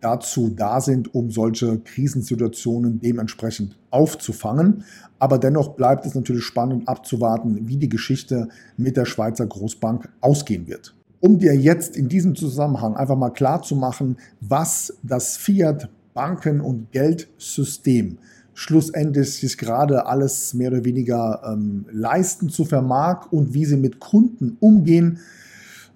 dazu 0.00 0.48
da 0.48 0.80
sind, 0.80 1.14
um 1.14 1.30
solche 1.30 1.78
Krisensituationen 1.78 3.00
dementsprechend 3.00 3.76
aufzufangen. 3.90 4.84
Aber 5.18 5.38
dennoch 5.38 5.74
bleibt 5.74 6.06
es 6.06 6.14
natürlich 6.14 6.44
spannend 6.44 6.88
abzuwarten, 6.88 7.68
wie 7.68 7.76
die 7.76 7.88
Geschichte 7.88 8.48
mit 8.76 8.96
der 8.96 9.04
Schweizer 9.04 9.46
Großbank 9.46 10.08
ausgehen 10.20 10.66
wird. 10.66 10.94
Um 11.20 11.38
dir 11.38 11.54
jetzt 11.54 11.96
in 11.96 12.08
diesem 12.08 12.36
Zusammenhang 12.36 12.96
einfach 12.96 13.16
mal 13.16 13.30
klar 13.30 13.62
zu 13.62 13.74
machen, 13.74 14.16
was 14.40 14.96
das 15.02 15.36
Fiat 15.36 15.88
Banken- 16.14 16.60
und 16.60 16.90
Geldsystem 16.90 18.18
schlussendlich 18.58 19.36
sich 19.36 19.56
gerade 19.56 20.06
alles 20.06 20.52
mehr 20.52 20.72
oder 20.72 20.84
weniger 20.84 21.42
ähm, 21.46 21.86
leisten 21.92 22.48
zu 22.48 22.64
vermag 22.64 23.30
und 23.30 23.54
wie 23.54 23.64
sie 23.64 23.76
mit 23.76 24.00
Kunden 24.00 24.56
umgehen. 24.58 25.20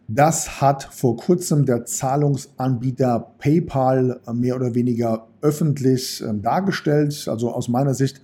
Das 0.07 0.61
hat 0.61 0.85
vor 0.85 1.17
kurzem 1.17 1.67
der 1.67 1.87
Zahlungsanbieter 1.87 3.33
PayPal 3.39 4.21
äh, 4.29 4.33
mehr 4.33 4.55
oder 4.55 4.77
weniger 4.77 5.27
öffentlich 5.41 6.23
ähm, 6.23 6.41
dargestellt. 6.41 7.27
Also 7.27 7.51
aus 7.53 7.67
meiner 7.67 7.95
Sicht 7.95 8.21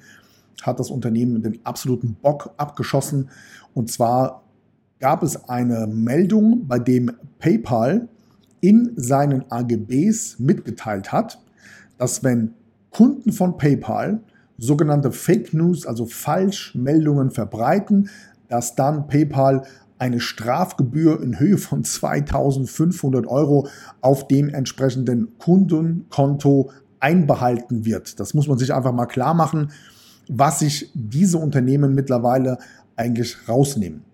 hat 0.63 0.79
das 0.79 0.93
Unternehmen 0.93 1.43
den 1.43 1.59
absoluten 1.65 2.15
Bock 2.23 2.55
abgeschossen. 2.59 3.31
Und 3.75 3.91
zwar 3.91 4.45
gab 5.01 5.25
es 5.25 5.49
eine 5.49 5.89
Meldung, 5.89 6.69
bei 6.69 6.79
dem 6.79 7.11
PayPal 7.41 8.07
in 8.61 8.93
seinen 8.95 9.51
AGBs 9.51 10.39
mitgeteilt 10.39 11.11
hat, 11.11 11.41
dass 11.99 12.23
wenn 12.23 12.55
Kunden 12.91 13.33
von 13.33 13.57
PayPal 13.57 14.21
sogenannte 14.59 15.13
Fake 15.13 15.55
News, 15.55 15.87
also 15.87 16.05
Falschmeldungen 16.05 17.31
verbreiten, 17.31 18.11
dass 18.49 18.75
dann 18.75 19.07
PayPal 19.07 19.63
eine 19.99 20.21
Strafgebühr 20.21 21.23
in 21.23 21.39
Höhe 21.39 21.59
von 21.59 21.85
2500 21.85 23.27
Euro 23.27 23.69
auf 24.01 24.29
dem 24.29 24.49
entsprechenden 24.49 25.39
Kundenkonto 25.39 26.71
einbehalten 27.01 27.85
wird. 27.85 28.19
Das 28.21 28.35
muss 28.35 28.49
man 28.49 28.59
sich 28.59 28.73
einfach 28.73 28.93
mal 28.93 29.07
klar 29.07 29.35
machen, 29.35 29.71
was 30.29 30.61
sich 30.61 30.91
diese 30.95 31.39
Unternehmen 31.39 31.95
mittlerweile 31.95 32.59
eigentlich 32.97 33.49
rausnehmen. 33.49 34.05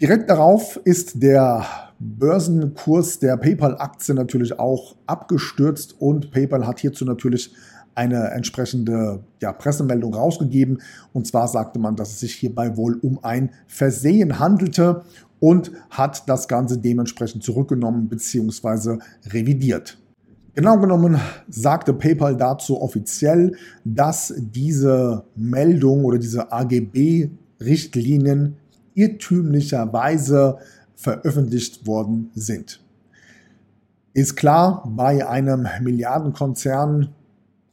Direkt 0.00 0.28
darauf 0.28 0.78
ist 0.84 1.22
der 1.22 1.64
Börsenkurs 1.98 3.18
der 3.18 3.36
PayPal-Aktie 3.36 4.14
natürlich 4.14 4.58
auch 4.58 4.96
abgestürzt 5.06 5.96
und 5.98 6.30
PayPal 6.30 6.66
hat 6.66 6.80
hierzu 6.80 7.04
natürlich 7.04 7.54
eine 7.94 8.30
entsprechende 8.32 9.20
ja, 9.40 9.52
Pressemeldung 9.52 10.14
rausgegeben. 10.14 10.82
Und 11.14 11.26
zwar 11.26 11.48
sagte 11.48 11.78
man, 11.78 11.96
dass 11.96 12.10
es 12.10 12.20
sich 12.20 12.34
hierbei 12.34 12.76
wohl 12.76 12.98
um 13.00 13.24
ein 13.24 13.50
Versehen 13.66 14.38
handelte 14.38 15.02
und 15.40 15.72
hat 15.90 16.28
das 16.28 16.46
Ganze 16.48 16.78
dementsprechend 16.78 17.42
zurückgenommen 17.42 18.08
bzw. 18.08 18.98
revidiert. 19.26 19.98
Genau 20.54 20.78
genommen 20.78 21.20
sagte 21.48 21.92
PayPal 21.92 22.36
dazu 22.36 22.80
offiziell, 22.80 23.56
dass 23.84 24.32
diese 24.38 25.24
Meldung 25.34 26.04
oder 26.04 26.18
diese 26.18 26.52
AGB-Richtlinien 26.52 28.56
irrtümlicherweise 28.94 30.58
veröffentlicht 30.96 31.86
worden 31.86 32.30
sind. 32.34 32.80
Ist 34.14 34.34
klar, 34.34 34.82
bei 34.96 35.28
einem 35.28 35.68
Milliardenkonzern 35.82 37.14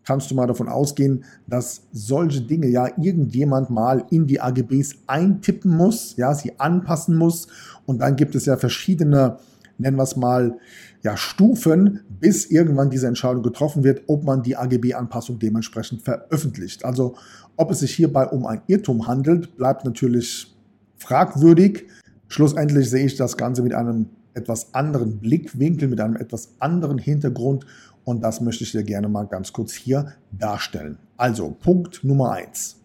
kannst 0.04 0.30
du 0.30 0.36
mal 0.36 0.48
davon 0.48 0.68
ausgehen, 0.68 1.24
dass 1.48 1.84
solche 1.94 2.42
Dinge 2.42 2.68
ja 2.68 2.88
irgendjemand 2.98 3.70
mal 3.70 4.04
in 4.10 4.28
die 4.28 4.42
AGBs 4.42 4.96
eintippen 5.08 5.76
muss, 5.76 6.18
ja, 6.18 6.36
sie 6.36 6.60
anpassen 6.60 7.18
muss 7.18 7.48
und 7.86 8.00
dann 8.00 8.18
gibt 8.18 8.36
es 8.36 8.46
ja 8.46 8.58
verschiedene, 8.58 9.38
nennen 9.78 9.98
wir 9.98 10.04
es 10.04 10.18
mal, 10.18 10.58
ja, 11.02 11.18
Stufen, 11.18 12.02
bis 12.20 12.46
irgendwann 12.46 12.90
diese 12.90 13.08
Entscheidung 13.08 13.44
getroffen 13.44 13.84
wird, 13.84 14.04
ob 14.08 14.24
man 14.24 14.42
die 14.42 14.56
AGB-Anpassung 14.56 15.38
dementsprechend 15.38 16.02
veröffentlicht. 16.02 16.86
Also 16.86 17.16
ob 17.58 17.72
es 17.72 17.80
sich 17.80 17.94
hierbei 17.94 18.28
um 18.28 18.46
ein 18.46 18.62
Irrtum 18.68 19.06
handelt, 19.08 19.58
bleibt 19.58 19.84
natürlich 19.84 20.56
fragwürdig. 20.98 21.86
Schlussendlich 22.28 22.90
sehe 22.90 23.06
ich 23.06 23.16
das 23.16 23.38
Ganze 23.38 23.62
mit 23.62 23.74
einem 23.74 24.08
etwas 24.34 24.74
anderen 24.74 25.20
Blickwinkel, 25.20 25.88
mit 25.88 26.02
einem 26.02 26.16
etwas 26.16 26.56
anderen 26.60 26.98
Hintergrund 26.98 27.66
und 28.06 28.22
das 28.22 28.42
möchte 28.42 28.64
ich 28.64 28.72
dir 28.72 28.84
gerne 28.84 29.08
mal 29.08 29.28
ganz 29.28 29.54
kurz 29.54 29.74
hier 29.74 30.14
darstellen. 30.32 30.98
Also 31.18 31.52
Punkt 31.52 32.04
Nummer 32.04 32.32
eins: 32.32 32.78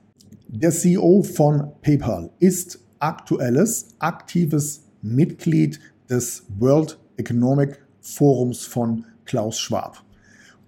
Der 0.48 0.70
CEO 0.70 1.22
von 1.22 1.72
PayPal 1.82 2.30
ist 2.38 2.78
aktuelles, 2.98 3.88
aktives 3.98 4.82
Mitglied 5.02 5.80
des 6.08 6.44
World 6.58 6.98
Economic 7.16 7.80
Forums 8.00 8.64
von 8.64 9.04
Klaus 9.24 9.58
Schwab. 9.58 10.04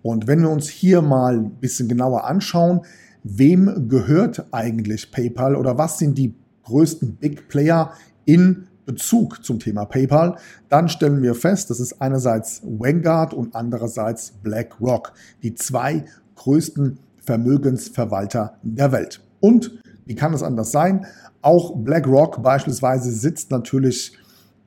Und 0.03 0.27
wenn 0.27 0.41
wir 0.41 0.51
uns 0.51 0.69
hier 0.69 1.03
mal 1.03 1.37
ein 1.37 1.51
bisschen 1.57 1.89
genauer 1.89 2.25
anschauen, 2.25 2.81
wem 3.23 3.89
gehört 3.89 4.47
eigentlich 4.53 5.11
PayPal 5.11 5.55
oder 5.55 5.79
was 5.79 5.99
sind 5.99 6.17
die 6.17 6.35
größten 6.65 7.17
Big 7.17 7.49
Player 7.49 7.93
in 8.25 8.67
Bezug 8.91 9.45
zum 9.45 9.61
Thema 9.61 9.85
PayPal, 9.85 10.37
dann 10.69 10.89
stellen 10.89 11.23
wir 11.23 11.37
fest, 11.37 11.71
das 11.71 11.79
ist 11.79 12.03
einerseits 12.03 12.61
Vanguard 12.65 13.33
und 13.33 13.55
andererseits 13.55 14.33
BlackRock, 14.43 15.13
die 15.45 15.55
zwei 15.55 16.05
größten 16.35 16.99
Vermögensverwalter 17.25 18.57
der 18.65 18.91
Welt. 18.91 19.21
Und 19.39 19.81
wie 20.07 20.17
kann 20.17 20.35
es 20.35 20.43
anders 20.43 20.73
sein? 20.73 21.07
Auch 21.41 21.77
BlackRock 21.77 22.43
beispielsweise 22.43 23.13
sitzt 23.13 23.53
natürlich 23.53 24.19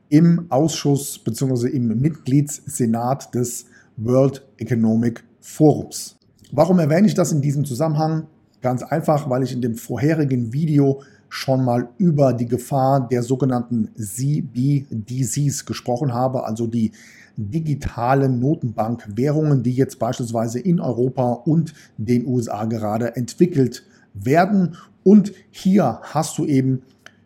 im 0.08 0.46
Ausschuss 0.50 1.20
bzw. 1.20 1.68
im 1.68 1.88
Mitgliedssenat 2.00 3.36
des 3.36 3.66
World 3.98 4.46
Economic 4.58 5.26
Forums. 5.42 6.16
Warum 6.54 6.80
erwähne 6.80 7.08
ich 7.08 7.14
das 7.14 7.34
in 7.34 7.42
diesem 7.42 7.66
Zusammenhang? 7.66 8.28
Ganz 8.62 8.84
einfach, 8.84 9.30
weil 9.30 9.44
ich 9.44 9.52
in 9.52 9.62
dem 9.62 9.76
vorherigen 9.76 10.54
Video 10.54 11.02
schon 11.34 11.66
mal 11.66 11.90
über 11.98 12.32
die 12.32 12.46
Gefahr 12.46 13.08
der 13.08 13.24
sogenannten 13.24 13.90
CBDCs 13.96 15.66
gesprochen 15.66 16.14
habe, 16.14 16.46
also 16.46 16.68
die 16.68 16.92
digitalen 17.38 18.40
Notenbankwährungen, 18.40 19.64
die 19.64 19.72
jetzt 19.72 19.98
beispielsweise 19.98 20.60
in 20.60 20.80
Europa 20.80 21.32
und 21.32 21.74
den 21.98 22.28
USA 22.28 22.66
gerade 22.66 23.16
entwickelt 23.16 23.84
werden. 24.14 24.78
Und 25.04 25.34
hier 25.50 26.02
hast 26.04 26.38
du 26.38 26.46
eben, 26.46 26.84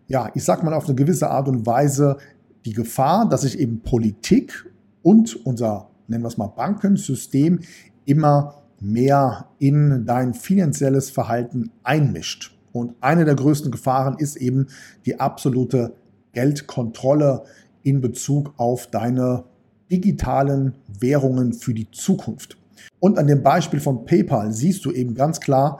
ja, 0.07 0.31
ich 0.33 0.45
sag 0.45 0.63
mal 0.63 0.73
auf 0.73 0.85
eine 0.85 0.95
gewisse 0.95 1.29
Art 1.29 1.49
und 1.49 1.65
Weise 1.65 2.15
die 2.63 2.73
Gefahr, 2.73 3.27
dass 3.27 3.41
sich 3.41 3.59
eben 3.59 3.81
Politik 3.81 4.71
und 5.03 5.35
unser, 5.45 5.89
nennen 6.07 6.23
wir 6.23 6.29
es 6.29 6.37
mal, 6.37 6.47
Bankensystem 6.47 7.59
immer 8.05 8.55
mehr 8.79 9.49
in 9.59 10.05
dein 10.05 10.33
finanzielles 10.33 11.09
Verhalten 11.09 11.71
einmischt. 11.83 12.56
Und 12.77 12.95
eine 13.01 13.25
der 13.25 13.35
größten 13.35 13.71
Gefahren 13.71 14.17
ist 14.17 14.35
eben 14.35 14.67
die 15.05 15.19
absolute 15.19 15.93
Geldkontrolle 16.33 17.43
in 17.83 18.01
Bezug 18.01 18.53
auf 18.57 18.87
deine 18.87 19.43
digitalen 19.89 20.73
Währungen 20.99 21.53
für 21.53 21.73
die 21.73 21.89
Zukunft. 21.91 22.57
Und 22.99 23.17
an 23.17 23.27
dem 23.27 23.43
Beispiel 23.43 23.79
von 23.79 24.05
PayPal 24.05 24.51
siehst 24.51 24.85
du 24.85 24.91
eben 24.91 25.15
ganz 25.15 25.39
klar, 25.39 25.79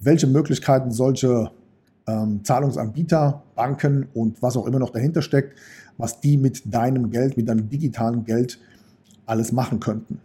welche 0.00 0.26
Möglichkeiten 0.26 0.90
solche 0.90 1.50
ähm, 2.06 2.44
Zahlungsanbieter, 2.44 3.42
Banken 3.54 4.08
und 4.14 4.42
was 4.42 4.56
auch 4.56 4.66
immer 4.66 4.78
noch 4.78 4.90
dahinter 4.90 5.22
steckt, 5.22 5.58
was 5.98 6.20
die 6.20 6.36
mit 6.36 6.72
deinem 6.72 7.10
Geld, 7.10 7.36
mit 7.36 7.48
deinem 7.48 7.68
digitalen 7.68 8.24
Geld 8.24 8.58
alles 9.26 9.52
machen 9.52 9.80
könnten. 9.80 10.20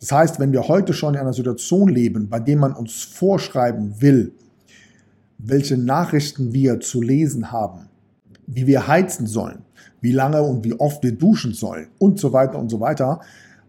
Das 0.00 0.10
heißt, 0.10 0.40
wenn 0.40 0.52
wir 0.52 0.66
heute 0.66 0.94
schon 0.94 1.14
in 1.14 1.20
einer 1.20 1.32
Situation 1.32 1.88
leben, 1.88 2.28
bei 2.28 2.40
der 2.40 2.56
man 2.56 2.72
uns 2.72 3.02
vorschreiben 3.02 4.00
will, 4.00 4.32
welche 5.44 5.76
Nachrichten 5.76 6.52
wir 6.52 6.80
zu 6.80 7.02
lesen 7.02 7.50
haben, 7.50 7.88
wie 8.46 8.66
wir 8.66 8.86
heizen 8.86 9.26
sollen, 9.26 9.58
wie 10.00 10.12
lange 10.12 10.42
und 10.42 10.64
wie 10.64 10.74
oft 10.74 11.02
wir 11.02 11.12
duschen 11.12 11.52
sollen 11.52 11.88
und 11.98 12.18
so 12.18 12.32
weiter 12.32 12.58
und 12.58 12.70
so 12.70 12.80
weiter, 12.80 13.20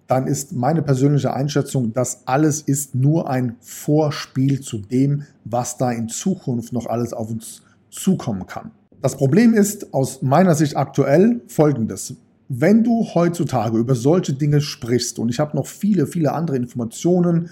dann 0.08 0.28
ist 0.28 0.54
meine 0.54 0.82
persönliche 0.82 1.34
Einschätzung, 1.34 1.94
das 1.94 2.28
alles 2.28 2.62
ist 2.62 2.94
nur 2.94 3.30
ein 3.30 3.56
Vorspiel 3.62 4.62
zu 4.62 4.78
dem, 4.78 5.24
was 5.46 5.78
da 5.78 5.92
in 5.92 6.10
Zukunft 6.10 6.74
noch 6.74 6.86
alles 6.86 7.14
auf 7.14 7.32
uns 7.32 7.64
zukommen 7.90 8.46
kann. 8.46 8.72
Das 9.02 9.18
Problem 9.18 9.54
ist 9.54 9.94
aus 9.94 10.22
meiner 10.22 10.56
Sicht 10.56 10.78
aktuell 10.78 11.42
folgendes. 11.48 12.16
Wenn 12.50 12.84
du 12.84 13.06
heutzutage 13.14 13.78
über 13.78 13.96
solche 13.96 14.34
Dinge 14.34 14.62
sprichst, 14.62 15.18
und 15.20 15.30
ich 15.30 15.40
habe 15.40 15.56
noch 15.58 15.66
viele, 15.66 16.06
viele 16.06 16.34
andere 16.34 16.58
Informationen, 16.58 17.50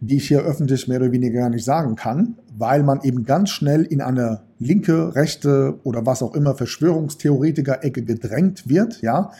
die 0.00 0.16
ich 0.16 0.28
hier 0.28 0.40
öffentlich 0.40 0.88
mehr 0.88 1.00
oder 1.00 1.12
weniger 1.12 1.40
gar 1.40 1.50
nicht 1.50 1.64
sagen 1.64 1.96
kann, 1.96 2.36
weil 2.56 2.82
man 2.82 3.02
eben 3.02 3.24
ganz 3.24 3.50
schnell 3.50 3.82
in 3.82 4.00
eine 4.00 4.42
linke, 4.58 5.14
rechte 5.14 5.78
oder 5.82 6.06
was 6.06 6.22
auch 6.22 6.34
immer 6.34 6.54
Verschwörungstheoretiker-Ecke 6.54 8.02
gedrängt 8.02 8.68
wird, 8.68 9.00
ja, 9.02 9.30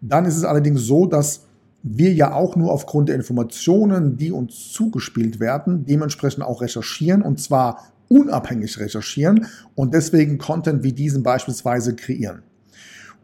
dann 0.00 0.24
ist 0.24 0.36
es 0.36 0.44
allerdings 0.44 0.82
so, 0.82 1.06
dass 1.06 1.46
wir 1.82 2.12
ja 2.12 2.32
auch 2.32 2.56
nur 2.56 2.72
aufgrund 2.72 3.08
der 3.08 3.16
Informationen, 3.16 4.16
die 4.16 4.32
uns 4.32 4.72
zugespielt 4.72 5.38
werden, 5.38 5.84
dementsprechend 5.86 6.42
auch 6.42 6.60
recherchieren 6.60 7.22
und 7.22 7.40
zwar 7.40 7.92
unabhängig 8.08 8.78
recherchieren 8.78 9.46
und 9.74 9.94
deswegen 9.94 10.38
Content 10.38 10.82
wie 10.82 10.92
diesen 10.92 11.22
beispielsweise 11.22 11.94
kreieren. 11.94 12.42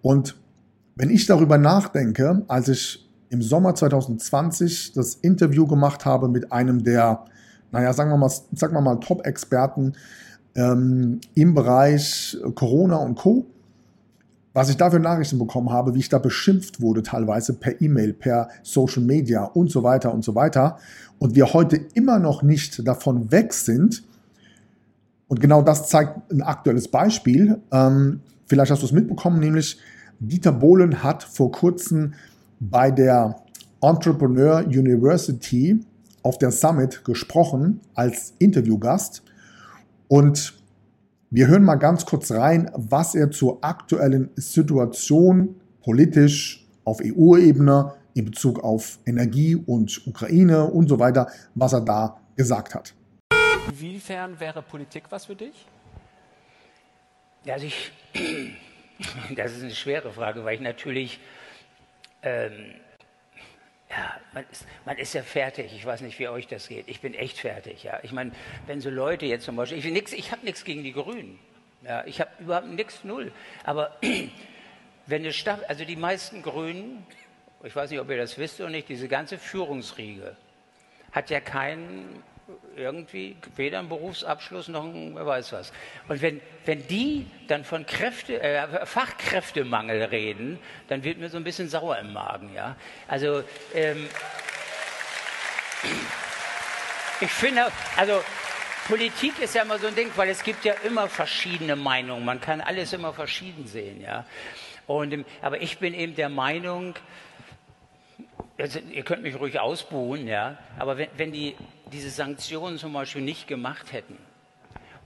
Und 0.01 0.37
wenn 0.95 1.11
ich 1.11 1.27
darüber 1.27 1.59
nachdenke, 1.59 2.43
als 2.49 2.69
ich 2.69 3.09
im 3.33 3.41
Sommer 3.41 3.75
2020 3.75 4.93
das 4.93 5.15
Interview 5.15 5.67
gemacht 5.67 6.05
habe 6.05 6.29
mit 6.29 6.53
einem 6.53 6.85
der, 6.85 7.25
naja, 7.73 7.95
sagen 7.95 8.11
wir 8.11 8.19
mal, 8.19 8.29
sagen 8.29 8.75
wir 8.75 8.83
mal 8.83 8.97
Top-Experten 8.97 9.95
ähm, 10.55 11.19
im 11.35 11.55
Bereich 11.55 12.37
Corona 12.55 12.97
und 12.97 13.15
Co. 13.15 13.47
Was 14.53 14.69
ich 14.69 14.77
da 14.77 14.91
für 14.91 15.01
Nachrichten 15.01 15.39
bekommen 15.39 15.71
habe, 15.71 15.95
wie 15.95 16.01
ich 16.01 16.11
da 16.11 16.19
beschimpft 16.19 16.83
wurde, 16.83 17.03
teilweise 17.03 17.55
per 17.55 17.81
E-Mail, 17.81 18.13
per 18.13 18.49
Social 18.63 19.03
Media 19.03 19.45
und 19.45 19.71
so 19.71 19.83
weiter 19.83 20.13
und 20.13 20.23
so 20.23 20.35
weiter. 20.35 20.77
Und 21.19 21.35
wir 21.35 21.55
heute 21.55 21.81
immer 21.95 22.19
noch 22.19 22.43
nicht 22.43 22.87
davon 22.87 23.33
weg 23.33 23.55
sind. 23.55 24.05
Und 25.29 25.41
genau 25.41 25.63
das 25.63 25.89
zeigt 25.89 26.31
ein 26.31 26.43
aktuelles 26.43 26.89
Beispiel. 26.89 27.59
Ähm, 27.73 28.21
vielleicht 28.45 28.71
hast 28.71 28.83
du 28.83 28.87
es 28.87 28.93
mitbekommen, 28.93 29.41
nämlich 29.41 29.79
Dieter 30.21 30.53
Bohlen 30.53 31.03
hat 31.03 31.23
vor 31.23 31.51
kurzem 31.51 32.13
bei 32.71 32.93
der 32.93 33.43
Entrepreneur 33.81 34.65
University 34.65 35.85
auf 36.23 36.39
der 36.39 36.53
Summit 36.53 37.05
gesprochen 37.05 37.81
als 37.95 38.35
Interviewgast 38.39 39.25
und 40.07 40.55
wir 41.31 41.49
hören 41.49 41.65
mal 41.65 41.77
ganz 41.77 42.07
kurz 42.07 42.31
rein, 42.31 42.71
was 42.75 43.17
er 43.17 43.33
zur 43.33 43.65
aktuellen 43.65 44.31
Situation 44.37 45.57
politisch 45.83 46.65
auf 46.85 47.01
EU-Ebene 47.03 47.95
in 48.15 48.27
Bezug 48.27 48.63
auf 48.63 49.01
Energie 49.07 49.57
und 49.57 50.07
Ukraine 50.07 50.67
und 50.67 50.89
so 50.89 51.01
weiter, 51.01 51.27
was 51.57 51.73
er 51.73 51.81
da 51.81 52.21
gesagt 52.37 52.77
hat. 52.77 52.95
Inwiefern 53.71 54.39
wäre 54.39 54.63
Politik 54.63 55.05
was 55.11 55.25
für 55.25 55.35
dich? 55.35 55.67
Ja, 57.45 57.55
also 57.55 57.67
ich, 57.67 57.91
das 59.37 59.53
ist 59.53 59.63
eine 59.63 59.75
schwere 59.75 60.13
Frage, 60.13 60.45
weil 60.45 60.55
ich 60.55 60.61
natürlich 60.61 61.19
ähm, 62.23 62.75
ja, 63.91 64.17
man 64.33 64.45
ist, 64.51 64.67
man 64.87 64.97
ist 64.97 65.13
ja 65.13 65.23
fertig. 65.23 65.73
Ich 65.75 65.85
weiß 65.85 66.01
nicht, 66.01 66.19
wie 66.19 66.29
euch 66.29 66.47
das 66.47 66.69
geht. 66.69 66.89
Ich 66.89 67.01
bin 67.01 67.15
echt 67.15 67.39
fertig. 67.39 67.83
Ja, 67.83 68.01
ich 68.03 68.13
meine, 68.13 68.33
wenn 68.67 68.81
so 68.81 68.89
Leute 68.89 69.27
jetzt 69.27 69.45
zum 69.45 69.57
Beispiel, 69.57 69.79
ich, 69.79 70.13
ich 70.13 70.33
habe 70.33 70.45
nichts 70.45 70.65
gegen 70.65 70.83
die 70.83 70.93
Grünen. 70.93 71.39
Ja, 71.85 72.05
ich 72.07 72.21
habe 72.21 72.31
überhaupt 72.39 72.69
nichts 72.69 73.05
null. 73.05 73.33
Aber 73.65 73.99
wenn 75.07 75.23
eine 75.23 75.33
Stadt, 75.33 75.69
also 75.69 75.85
die 75.85 75.97
meisten 75.97 76.43
Grünen, 76.43 77.07
ich 77.63 77.77
weiß 77.77 77.91
nicht, 77.91 78.01
ob 78.01 78.09
ihr 78.09 78.17
das 78.17 78.39
wisst 78.39 78.61
oder 78.61 78.71
nicht, 78.71 78.89
diese 78.89 79.09
ganze 79.09 79.37
Führungsriege 79.39 80.37
hat 81.13 81.29
ja 81.29 81.41
keinen 81.41 82.23
irgendwie 82.77 83.37
weder 83.57 83.79
einen 83.79 83.89
Berufsabschluss 83.89 84.69
noch 84.69 84.85
ein, 84.85 85.15
wer 85.15 85.27
weiß 85.27 85.53
was. 85.53 85.73
Und 86.09 86.23
wenn, 86.23 86.41
wenn 86.65 86.87
die 86.87 87.27
dann 87.49 87.65
von 87.65 87.87
Kräfte, 87.87 88.41
äh, 88.41 88.87
Fachkräftemangel 88.87 90.05
reden, 90.05 90.59
dann 90.89 91.05
wird 91.05 91.19
mir 91.19 91.29
so 91.29 91.37
ein 91.37 91.45
bisschen 91.45 91.69
sauer 91.69 91.99
im 91.99 92.13
Magen. 92.13 92.55
Ja? 92.55 92.77
Also 93.09 93.45
ähm, 93.75 94.09
ich 97.21 97.31
finde, 97.31 97.67
also 97.97 98.23
Politik 98.89 99.41
ist 99.41 99.55
ja 99.55 99.63
immer 99.63 99.79
so 99.79 99.87
ein 99.87 99.95
Ding, 99.95 100.11
weil 100.17 100.29
es 100.29 100.43
gibt 100.43 100.65
ja 100.65 100.75
immer 100.85 101.09
verschiedene 101.09 101.77
Meinungen. 101.77 102.25
Man 102.25 102.41
kann 102.41 102.61
alles 102.61 102.93
immer 102.93 103.13
verschieden 103.13 103.67
sehen. 103.67 104.01
Ja? 104.01 104.25
Und, 104.87 105.25
aber 105.41 105.63
ich 105.63 105.79
bin 105.79 105.95
eben 105.95 106.15
der 106.15 106.29
Meinung, 106.29 106.95
also, 108.59 108.79
ihr 108.79 109.03
könnt 109.03 109.23
mich 109.23 109.39
ruhig 109.39 109.59
ausbuhen, 109.59 110.29
ja, 110.29 110.57
aber 110.79 110.99
wenn, 110.99 111.09
wenn 111.17 111.33
die 111.33 111.57
diese 111.93 112.11
Sanktionen 112.11 112.79
zum 112.79 112.93
Beispiel 112.93 113.23
nicht 113.23 113.47
gemacht 113.47 113.93
hätten, 113.93 114.19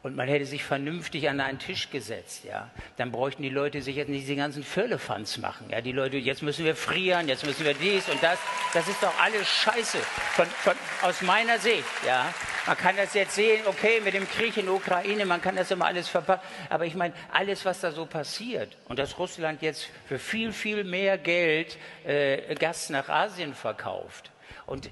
und 0.07 0.15
man 0.15 0.29
hätte 0.29 0.47
sich 0.47 0.63
vernünftig 0.63 1.29
an 1.29 1.41
einen 1.41 1.59
Tisch 1.59 1.91
gesetzt, 1.91 2.45
ja, 2.45 2.71
dann 2.97 3.11
bräuchten 3.11 3.43
die 3.43 3.49
Leute 3.49 3.83
sich 3.83 3.97
jetzt 3.97 4.09
nicht 4.09 4.23
diese 4.23 4.37
ganzen 4.37 4.63
Firlefanz 4.63 5.39
machen. 5.39 5.67
Ja, 5.69 5.81
die 5.81 5.91
Leute, 5.91 6.17
jetzt 6.17 6.45
müssen 6.45 6.65
wir 6.65 6.77
frieren, 6.77 7.27
jetzt 7.27 7.45
müssen 7.45 7.65
wir 7.65 7.75
dies 7.75 8.09
und 8.09 8.23
das. 8.23 8.39
Das 8.73 8.87
ist 8.87 9.03
doch 9.03 9.13
alles 9.21 9.49
Scheiße 9.49 9.99
von, 10.37 10.47
von, 10.47 10.75
aus 11.03 11.23
meiner 11.23 11.59
Sicht. 11.59 11.83
Ja. 12.07 12.33
Man 12.69 12.77
kann 12.77 12.97
das 12.97 13.15
jetzt 13.15 13.35
sehen, 13.35 13.63
okay, 13.67 14.01
mit 14.05 14.15
dem 14.15 14.29
Krieg 14.29 14.57
in 14.57 14.67
der 14.67 14.75
Ukraine, 14.75 15.27
man 15.27 15.43
kann 15.43 15.57
das 15.57 15.73
immer 15.73 15.87
alles 15.87 16.07
verpacken. 16.07 16.47
Aber 16.71 16.87
ich 16.87 16.95
meine, 16.95 17.13
alles, 17.33 17.65
was 17.65 17.81
da 17.81 17.91
so 17.91 18.07
passiert 18.07 18.77
und 18.87 19.01
dass 19.01 19.19
Russland 19.19 19.61
jetzt 19.61 19.89
für 20.07 20.21
viel, 20.21 20.53
viel 20.53 20.85
mehr 20.85 21.19
Geld 21.19 21.79
äh, 22.05 22.55
Gas 22.55 22.91
nach 22.91 23.09
Asien 23.09 23.55
verkauft, 23.55 24.31
und 24.67 24.91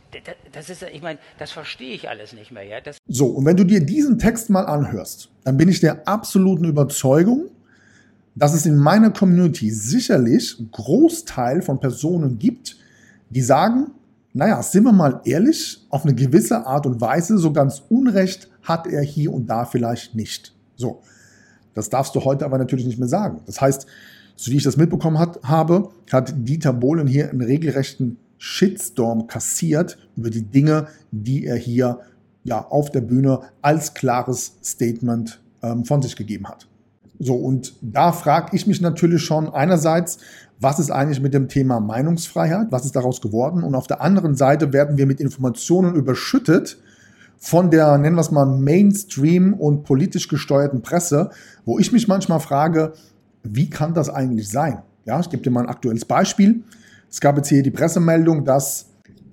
das 0.53 0.71
ist, 0.71 0.83
ich 0.83 1.03
meine, 1.03 1.19
das 1.39 1.51
verstehe 1.51 1.95
ich 1.95 2.09
alles 2.09 2.33
nicht 2.33 2.53
mehr. 2.53 2.65
Ja? 2.65 2.81
Das 2.81 2.99
so, 3.09 3.27
und 3.27 3.45
wenn 3.45 3.57
du 3.57 3.65
dir 3.65 3.85
diesen 3.85 4.19
Text 4.19 4.51
mal 4.51 4.65
anhörst, 4.65 5.31
dann 5.43 5.57
bin 5.57 5.69
ich 5.69 5.81
der 5.81 6.07
absoluten 6.07 6.65
Überzeugung, 6.65 7.51
dass 8.37 8.55
es 8.55 8.67
in 8.67 8.77
meiner 8.77 9.11
Community 9.11 9.71
sicherlich 9.71 10.57
einen 10.59 10.71
Großteil 10.71 11.63
von 11.63 11.81
Personen 11.81 12.39
gibt, 12.39 12.77
die 13.31 13.41
sagen, 13.41 13.91
naja, 14.33 14.63
sind 14.63 14.85
wir 14.85 14.93
mal 14.93 15.21
ehrlich, 15.25 15.85
auf 15.91 16.05
eine 16.05 16.15
gewisse 16.15 16.67
Art 16.67 16.87
und 16.87 17.01
Weise, 17.01 17.39
so 17.39 17.53
ganz 17.53 17.83
Unrecht 17.89 18.49
hat 18.63 18.87
er 18.87 19.03
hier 19.03 19.33
und 19.33 19.47
da 19.47 19.65
vielleicht 19.65 20.15
nicht. 20.15 20.55
So, 20.77 21.03
das 21.75 21.89
darfst 21.89 22.15
du 22.15 22.25
heute 22.25 22.45
aber 22.45 22.59
natürlich 22.59 22.87
nicht 22.87 22.99
mehr 22.99 23.09
sagen. 23.09 23.41
Das 23.47 23.61
heißt, 23.61 23.87
so 24.37 24.51
wie 24.51 24.57
ich 24.57 24.65
das 24.65 24.77
mitbekommen 24.77 25.19
hat, 25.19 25.41
habe, 25.45 25.91
hat 26.11 26.35
Dieter 26.37 26.73
Bohlen 26.73 27.07
hier 27.07 27.31
einen 27.31 27.43
regelrechten 27.43 28.19
Shitstorm 28.39 29.27
kassiert 29.27 29.99
über 30.17 30.31
die 30.31 30.43
Dinge, 30.43 30.89
die 31.11 31.47
er 31.47 31.57
hier 31.57 32.01
ja 32.45 32.61
auf 32.61 32.91
der 32.91 33.01
Bühne 33.01 33.41
als 33.63 33.95
klares 33.95 34.57
Statement 34.63 35.41
ähm, 35.63 35.85
von 35.85 36.03
sich 36.03 36.17
gegeben 36.17 36.49
hat. 36.49 36.69
So, 37.19 37.35
und 37.35 37.75
da 37.81 38.13
frage 38.13 38.57
ich 38.57 38.67
mich 38.67 38.81
natürlich 38.81 39.23
schon 39.23 39.49
einerseits, 39.49 40.19
was 40.61 40.79
ist 40.79 40.91
eigentlich 40.91 41.21
mit 41.21 41.35
dem 41.35 41.49
Thema 41.49 41.81
Meinungsfreiheit? 41.81 42.69
Was 42.71 42.85
ist 42.85 42.97
daraus 42.97 43.21
geworden? 43.21 43.63
Und 43.63 43.75
auf 43.75 43.87
der 43.87 44.01
anderen 44.01 44.35
Seite 44.35 44.73
werden 44.73 44.99
wir 44.99 45.07
mit 45.07 45.21
Informationen 45.21 45.95
überschüttet 45.95 46.79
von 47.39 47.71
der, 47.71 47.99
nennen 47.99 48.17
wir 48.17 48.21
es 48.21 48.31
mal, 48.31 48.47
Mainstream 48.47 49.55
und 49.55 49.85
politisch 49.85 50.29
gesteuerten 50.29 50.83
Presse, 50.83 51.31
wo 51.65 51.79
ich 51.79 51.93
mich 51.93 52.09
manchmal 52.09 52.41
frage, 52.41 52.95
wie 53.43 53.69
kann 53.69 53.95
das 53.95 54.09
eigentlich 54.09 54.49
sein? 54.49 54.83
Ja, 55.05 55.21
ich 55.21 55.29
gebe 55.29 55.43
dir 55.43 55.51
mal 55.51 55.61
ein 55.61 55.69
aktuelles 55.69 56.05
Beispiel. 56.05 56.63
Es 57.15 57.21
gab 57.21 57.37
jetzt 57.37 57.49
hier 57.49 57.63
die 57.63 57.71
Pressemeldung, 57.71 58.45
dass 58.45 58.87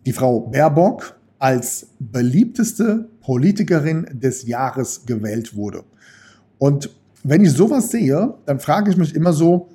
die 0.05 0.13
Frau 0.13 0.41
Baerbock 0.41 1.15
als 1.39 1.87
beliebteste 1.97 3.09
Politikerin 3.21 4.05
des 4.11 4.45
Jahres 4.45 5.03
gewählt 5.07 5.55
wurde. 5.55 5.83
Und 6.59 6.91
wenn 7.23 7.43
ich 7.43 7.53
sowas 7.53 7.89
sehe, 7.89 8.35
dann 8.45 8.59
frage 8.59 8.91
ich 8.91 8.97
mich 8.97 9.15
immer 9.15 9.33
so, 9.33 9.69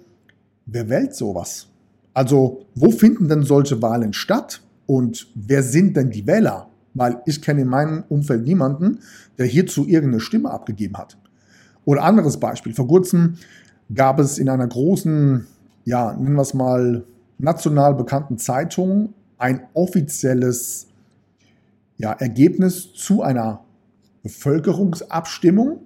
wer 0.66 0.88
wählt 0.88 1.16
sowas? 1.16 1.66
Also, 2.14 2.66
wo 2.77 2.92
finden 2.92 3.29
denn 3.29 3.42
solche 3.42 3.83
Wahlen 3.83 4.12
statt? 4.12 4.62
Und 4.87 5.27
wer 5.35 5.64
sind 5.64 5.97
denn 5.97 6.12
die 6.12 6.29
Wähler? 6.29 6.69
Weil 6.95 7.21
ich 7.27 7.42
kenne 7.42 7.62
in 7.62 7.69
meinem 7.69 8.05
Umfeld 8.09 8.45
niemanden, 8.45 9.01
der 9.37 9.47
hierzu 9.47 9.85
irgendeine 9.85 10.21
Stimme 10.21 10.53
abgegeben 10.53 10.97
hat. 10.97 11.19
Oder 11.85 12.05
anderes 12.05 12.38
Beispiel. 12.38 12.73
Vor 12.73 12.87
kurzem 12.87 13.35
gab 13.92 14.21
es 14.21 14.38
in 14.38 14.49
einer 14.49 14.69
großen, 14.69 15.45
ja, 15.85 16.12
nennen 16.12 16.37
wir 16.37 16.42
es 16.42 16.55
mal, 16.55 17.03
national 17.38 17.94
bekannten 17.94 18.38
Zeitungen 18.38 19.14
ein 19.38 19.62
offizielles 19.75 20.88
ja, 21.99 22.12
Ergebnis 22.12 22.92
zu 22.94 23.22
einer 23.22 23.61
Bevölkerungsabstimmung, 24.22 25.81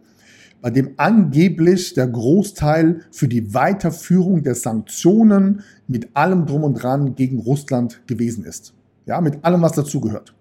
bei 0.63 0.71
dem 0.71 0.95
angeblich 0.97 1.95
der 1.95 2.07
Großteil 2.07 3.01
für 3.11 3.29
die 3.29 3.55
Weiterführung 3.55 4.43
der 4.43 4.55
Sanktionen 4.55 5.63
mit 5.89 6.15
allem 6.15 6.47
drum 6.47 6.65
und 6.65 6.75
dran 6.75 7.15
gegen 7.15 7.39
Russland 7.39 8.07
gewesen 8.07 8.45
ist. 8.45 8.75
Ja, 9.07 9.21
mit 9.21 9.45
allem, 9.45 9.63
was 9.63 9.73
dazugehört. 9.73 10.35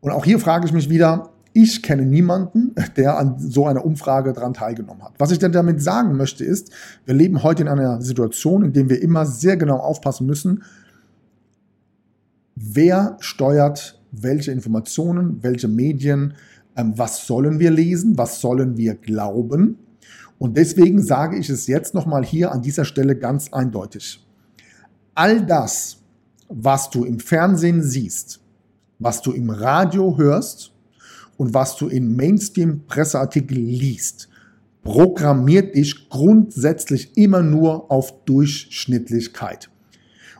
Und 0.00 0.10
auch 0.10 0.24
hier 0.24 0.38
frage 0.38 0.66
ich 0.66 0.72
mich 0.72 0.90
wieder, 0.90 1.30
ich 1.56 1.82
kenne 1.82 2.04
niemanden, 2.04 2.74
der 2.96 3.16
an 3.18 3.38
so 3.38 3.66
einer 3.66 3.84
Umfrage 3.84 4.34
daran 4.34 4.52
teilgenommen 4.52 5.02
hat. 5.02 5.14
Was 5.18 5.30
ich 5.30 5.38
denn 5.38 5.52
damit 5.52 5.82
sagen 5.82 6.16
möchte 6.16 6.44
ist, 6.44 6.70
wir 7.06 7.14
leben 7.14 7.42
heute 7.42 7.62
in 7.62 7.68
einer 7.68 8.02
Situation, 8.02 8.62
in 8.62 8.72
der 8.74 8.90
wir 8.90 9.00
immer 9.00 9.24
sehr 9.24 9.56
genau 9.56 9.78
aufpassen 9.78 10.26
müssen, 10.26 10.64
wer 12.54 13.16
steuert 13.20 13.98
welche 14.12 14.52
Informationen, 14.52 15.42
welche 15.42 15.68
Medien, 15.68 16.34
ähm, 16.76 16.92
was 16.96 17.26
sollen 17.26 17.58
wir 17.58 17.70
lesen, 17.70 18.18
was 18.18 18.40
sollen 18.40 18.76
wir 18.76 18.94
glauben. 18.94 19.78
Und 20.38 20.58
deswegen 20.58 21.02
sage 21.02 21.38
ich 21.38 21.48
es 21.48 21.66
jetzt 21.66 21.94
nochmal 21.94 22.24
hier 22.24 22.52
an 22.52 22.60
dieser 22.60 22.84
Stelle 22.84 23.16
ganz 23.16 23.50
eindeutig. 23.52 24.22
All 25.14 25.44
das, 25.44 25.98
was 26.50 26.90
du 26.90 27.04
im 27.04 27.18
Fernsehen 27.18 27.82
siehst, 27.82 28.40
was 28.98 29.22
du 29.22 29.32
im 29.32 29.48
Radio 29.48 30.18
hörst, 30.18 30.75
und 31.36 31.54
was 31.54 31.76
du 31.76 31.88
in 31.88 32.16
Mainstream-Presseartikeln 32.16 33.66
liest, 33.66 34.28
programmiert 34.82 35.74
dich 35.74 36.08
grundsätzlich 36.08 37.16
immer 37.16 37.42
nur 37.42 37.90
auf 37.90 38.24
Durchschnittlichkeit. 38.24 39.68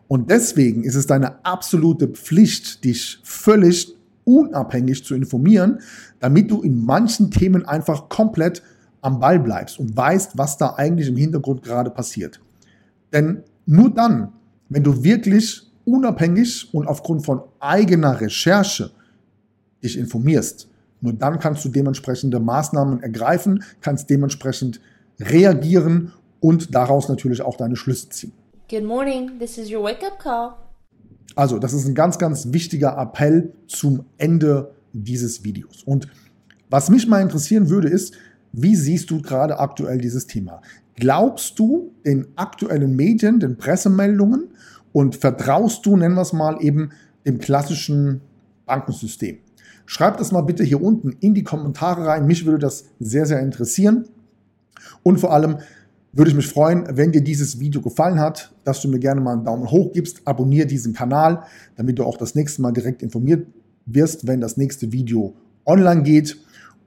Und 0.08 0.30
deswegen 0.30 0.84
ist 0.84 0.94
es 0.94 1.06
deine 1.06 1.44
absolute 1.44 2.08
Pflicht, 2.08 2.84
dich 2.84 3.18
völlig 3.24 3.96
unabhängig 4.24 5.04
zu 5.04 5.14
informieren, 5.14 5.80
damit 6.20 6.50
du 6.50 6.62
in 6.62 6.84
manchen 6.84 7.30
Themen 7.30 7.66
einfach 7.66 8.08
komplett 8.08 8.62
am 9.00 9.20
Ball 9.20 9.38
bleibst 9.38 9.78
und 9.78 9.96
weißt, 9.96 10.38
was 10.38 10.58
da 10.58 10.74
eigentlich 10.74 11.08
im 11.08 11.16
Hintergrund 11.16 11.62
gerade 11.62 11.90
passiert. 11.90 12.40
Denn 13.12 13.42
nur 13.66 13.90
dann, 13.90 14.32
wenn 14.68 14.82
du 14.82 15.02
wirklich 15.02 15.70
unabhängig 15.84 16.72
und 16.72 16.86
aufgrund 16.86 17.24
von 17.24 17.42
eigener 17.60 18.20
Recherche 18.20 18.90
dich 19.82 19.98
informierst, 19.98 20.68
nur 21.00 21.12
dann 21.12 21.38
kannst 21.38 21.64
du 21.64 21.68
dementsprechende 21.68 22.40
Maßnahmen 22.40 23.02
ergreifen, 23.02 23.62
kannst 23.80 24.10
dementsprechend 24.10 24.80
reagieren 25.20 26.12
und 26.40 26.74
daraus 26.74 27.08
natürlich 27.08 27.42
auch 27.42 27.56
deine 27.56 27.76
Schlüsse 27.76 28.08
ziehen. 28.08 28.32
Good 28.68 28.84
morning, 28.84 29.38
this 29.38 29.58
is 29.58 29.70
your 29.70 29.82
wake-up 29.82 30.18
call. 30.18 30.54
Also, 31.34 31.58
das 31.58 31.72
ist 31.72 31.86
ein 31.86 31.94
ganz, 31.94 32.18
ganz 32.18 32.52
wichtiger 32.52 32.96
Appell 32.98 33.52
zum 33.66 34.04
Ende 34.16 34.72
dieses 34.92 35.44
Videos. 35.44 35.82
Und 35.84 36.08
was 36.70 36.88
mich 36.88 37.06
mal 37.06 37.20
interessieren 37.20 37.68
würde, 37.68 37.88
ist, 37.88 38.14
wie 38.52 38.74
siehst 38.74 39.10
du 39.10 39.20
gerade 39.20 39.58
aktuell 39.58 39.98
dieses 39.98 40.26
Thema? 40.26 40.62
Glaubst 40.94 41.58
du 41.58 41.92
den 42.06 42.26
aktuellen 42.36 42.96
Medien, 42.96 43.38
den 43.38 43.58
Pressemeldungen 43.58 44.48
und 44.92 45.14
vertraust 45.14 45.84
du, 45.84 45.96
nennen 45.96 46.14
wir 46.14 46.22
es 46.22 46.32
mal 46.32 46.56
eben, 46.62 46.90
dem 47.26 47.38
klassischen 47.38 48.22
Bankensystem. 48.64 49.38
Schreibt 49.86 50.20
das 50.20 50.32
mal 50.32 50.42
bitte 50.42 50.64
hier 50.64 50.82
unten 50.82 51.16
in 51.20 51.34
die 51.34 51.44
Kommentare 51.44 52.06
rein. 52.06 52.26
Mich 52.26 52.44
würde 52.44 52.58
das 52.58 52.84
sehr, 52.98 53.26
sehr 53.26 53.40
interessieren. 53.40 54.06
Und 55.02 55.18
vor 55.18 55.32
allem 55.32 55.58
würde 56.12 56.30
ich 56.30 56.36
mich 56.36 56.48
freuen, 56.48 56.84
wenn 56.90 57.12
dir 57.12 57.22
dieses 57.22 57.60
Video 57.60 57.80
gefallen 57.80 58.18
hat, 58.18 58.52
dass 58.64 58.80
du 58.80 58.88
mir 58.88 58.98
gerne 58.98 59.20
mal 59.20 59.34
einen 59.34 59.44
Daumen 59.44 59.70
hoch 59.70 59.92
gibst, 59.92 60.22
abonniere 60.24 60.66
diesen 60.66 60.92
Kanal, 60.92 61.42
damit 61.76 61.98
du 61.98 62.04
auch 62.04 62.16
das 62.16 62.34
nächste 62.34 62.62
Mal 62.62 62.72
direkt 62.72 63.02
informiert 63.02 63.46
wirst, 63.84 64.26
wenn 64.26 64.40
das 64.40 64.56
nächste 64.56 64.92
Video 64.92 65.34
online 65.64 66.02
geht. 66.02 66.36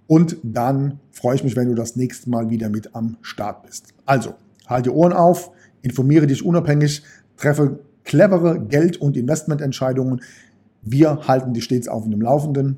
Und 0.08 0.38
dann 0.44 1.00
freue 1.12 1.36
ich 1.36 1.44
mich, 1.44 1.56
wenn 1.56 1.70
du 1.70 1.76
das 1.76 1.96
nächste 1.96 2.30
Mal 2.30 2.50
wieder 2.50 2.70
mit 2.70 2.96
am 2.96 3.18
Start 3.22 3.64
bist. 3.64 3.94
Also, 4.06 4.34
halte 4.66 4.94
Ohren 4.94 5.14
auf, 5.14 5.52
informiere 5.84 6.26
dich 6.26 6.44
unabhängig, 6.44 7.04
treffe 7.38 7.80
clevere 8.04 8.60
Geld- 8.60 8.98
und 8.98 9.16
Investmententscheidungen. 9.16 10.22
Wir 10.82 11.28
halten 11.28 11.54
dich 11.54 11.66
stets 11.66 11.88
auf 11.88 12.10
dem 12.10 12.22
Laufenden. 12.22 12.78